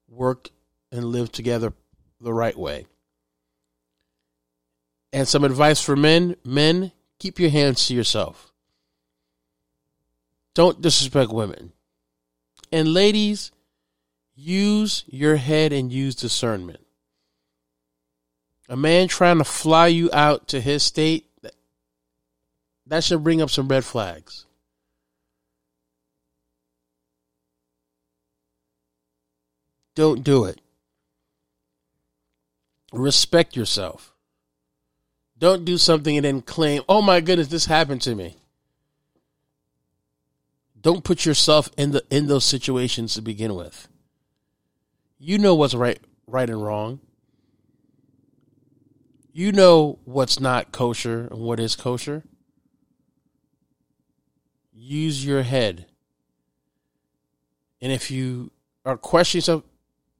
work 0.08 0.50
and 0.90 1.04
live 1.04 1.30
together 1.30 1.72
the 2.20 2.32
right 2.32 2.56
way. 2.56 2.86
And 5.12 5.28
some 5.28 5.44
advice 5.44 5.80
for 5.80 5.94
men 5.94 6.36
men, 6.44 6.92
keep 7.18 7.38
your 7.38 7.50
hands 7.50 7.86
to 7.86 7.94
yourself. 7.94 8.52
Don't 10.54 10.80
disrespect 10.80 11.32
women. 11.32 11.72
And 12.72 12.92
ladies, 12.92 13.52
use 14.34 15.04
your 15.06 15.36
head 15.36 15.72
and 15.72 15.92
use 15.92 16.14
discernment. 16.14 16.83
A 18.74 18.76
man 18.76 19.06
trying 19.06 19.38
to 19.38 19.44
fly 19.44 19.86
you 19.86 20.10
out 20.12 20.48
to 20.48 20.60
his 20.60 20.82
state, 20.82 21.26
that 22.88 23.04
should 23.04 23.22
bring 23.22 23.40
up 23.40 23.48
some 23.48 23.68
red 23.68 23.84
flags. 23.84 24.46
Don't 29.94 30.24
do 30.24 30.44
it. 30.46 30.60
Respect 32.92 33.54
yourself. 33.54 34.12
Don't 35.38 35.64
do 35.64 35.78
something 35.78 36.16
and 36.16 36.24
then 36.24 36.42
claim, 36.42 36.82
oh 36.88 37.00
my 37.00 37.20
goodness, 37.20 37.46
this 37.46 37.66
happened 37.66 38.02
to 38.02 38.16
me. 38.16 38.38
Don't 40.80 41.04
put 41.04 41.24
yourself 41.24 41.70
in 41.76 41.92
the 41.92 42.04
in 42.10 42.26
those 42.26 42.44
situations 42.44 43.14
to 43.14 43.22
begin 43.22 43.54
with. 43.54 43.86
You 45.16 45.38
know 45.38 45.54
what's 45.54 45.74
right 45.74 46.00
right 46.26 46.50
and 46.50 46.60
wrong. 46.60 46.98
You 49.36 49.50
know 49.50 49.98
what's 50.04 50.38
not 50.38 50.70
kosher 50.70 51.26
and 51.28 51.40
what 51.40 51.58
is 51.58 51.74
kosher. 51.74 52.22
Use 54.72 55.26
your 55.26 55.42
head. 55.42 55.86
And 57.82 57.90
if 57.90 58.12
you 58.12 58.52
are 58.84 58.96
questioning 58.96 59.40
yourself, 59.40 59.64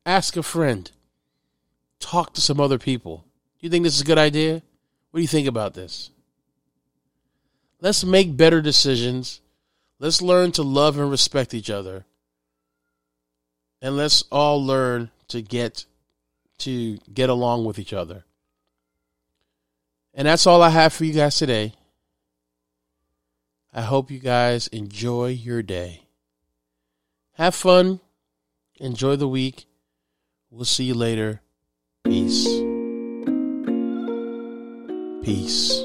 ask 0.05 0.37
a 0.37 0.43
friend. 0.43 0.91
Talk 2.01 2.35
to 2.35 2.41
some 2.41 2.59
other 2.59 2.77
people. 2.77 3.19
Do 3.61 3.67
you 3.67 3.71
think 3.71 3.85
this 3.85 3.95
is 3.95 4.01
a 4.01 4.05
good 4.05 4.19
idea? 4.19 4.55
What 5.13 5.19
do 5.19 5.23
you 5.23 5.29
think 5.29 5.47
about 5.47 5.75
this? 5.75 6.11
Let's 7.81 8.03
make 8.03 8.37
better 8.37 8.61
decisions. 8.61 9.41
Let's 10.01 10.23
learn 10.23 10.51
to 10.53 10.65
love 10.65 10.99
and 10.99 11.09
respect 11.09 11.55
each 11.55 11.71
other. 11.71 12.05
And 13.81 13.97
let's 13.97 14.25
all 14.33 14.65
learn 14.65 15.13
to 15.29 15.41
get 15.41 15.85
to 16.59 16.99
get 17.13 17.31
along 17.31 17.65
with 17.65 17.79
each 17.79 17.93
other. 17.93 18.25
And 20.15 20.29
that's 20.29 20.47
all 20.47 20.63
I 20.63 20.71
have 20.71 20.93
for 20.93 21.05
you 21.05 21.13
guys 21.13 21.37
today. 21.37 21.75
I 23.73 23.83
hope 23.83 24.11
you 24.11 24.21
guys 24.21 24.69
enjoy 24.69 25.29
your 25.31 25.63
day. 25.63 26.03
Have 27.33 27.57
fun. 27.57 27.99
Enjoy 28.77 29.17
the 29.17 29.27
week. 29.27 29.67
We'll 30.51 30.65
see 30.65 30.85
you 30.85 30.95
later. 30.95 31.41
Peace. 32.05 32.47
Peace. 35.25 35.85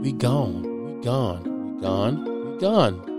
We 0.00 0.12
gone. 0.12 0.62
We 0.86 1.04
gone. 1.04 1.74
We 1.74 1.82
gone. 1.82 2.52
We 2.52 2.58
gone. 2.60 3.13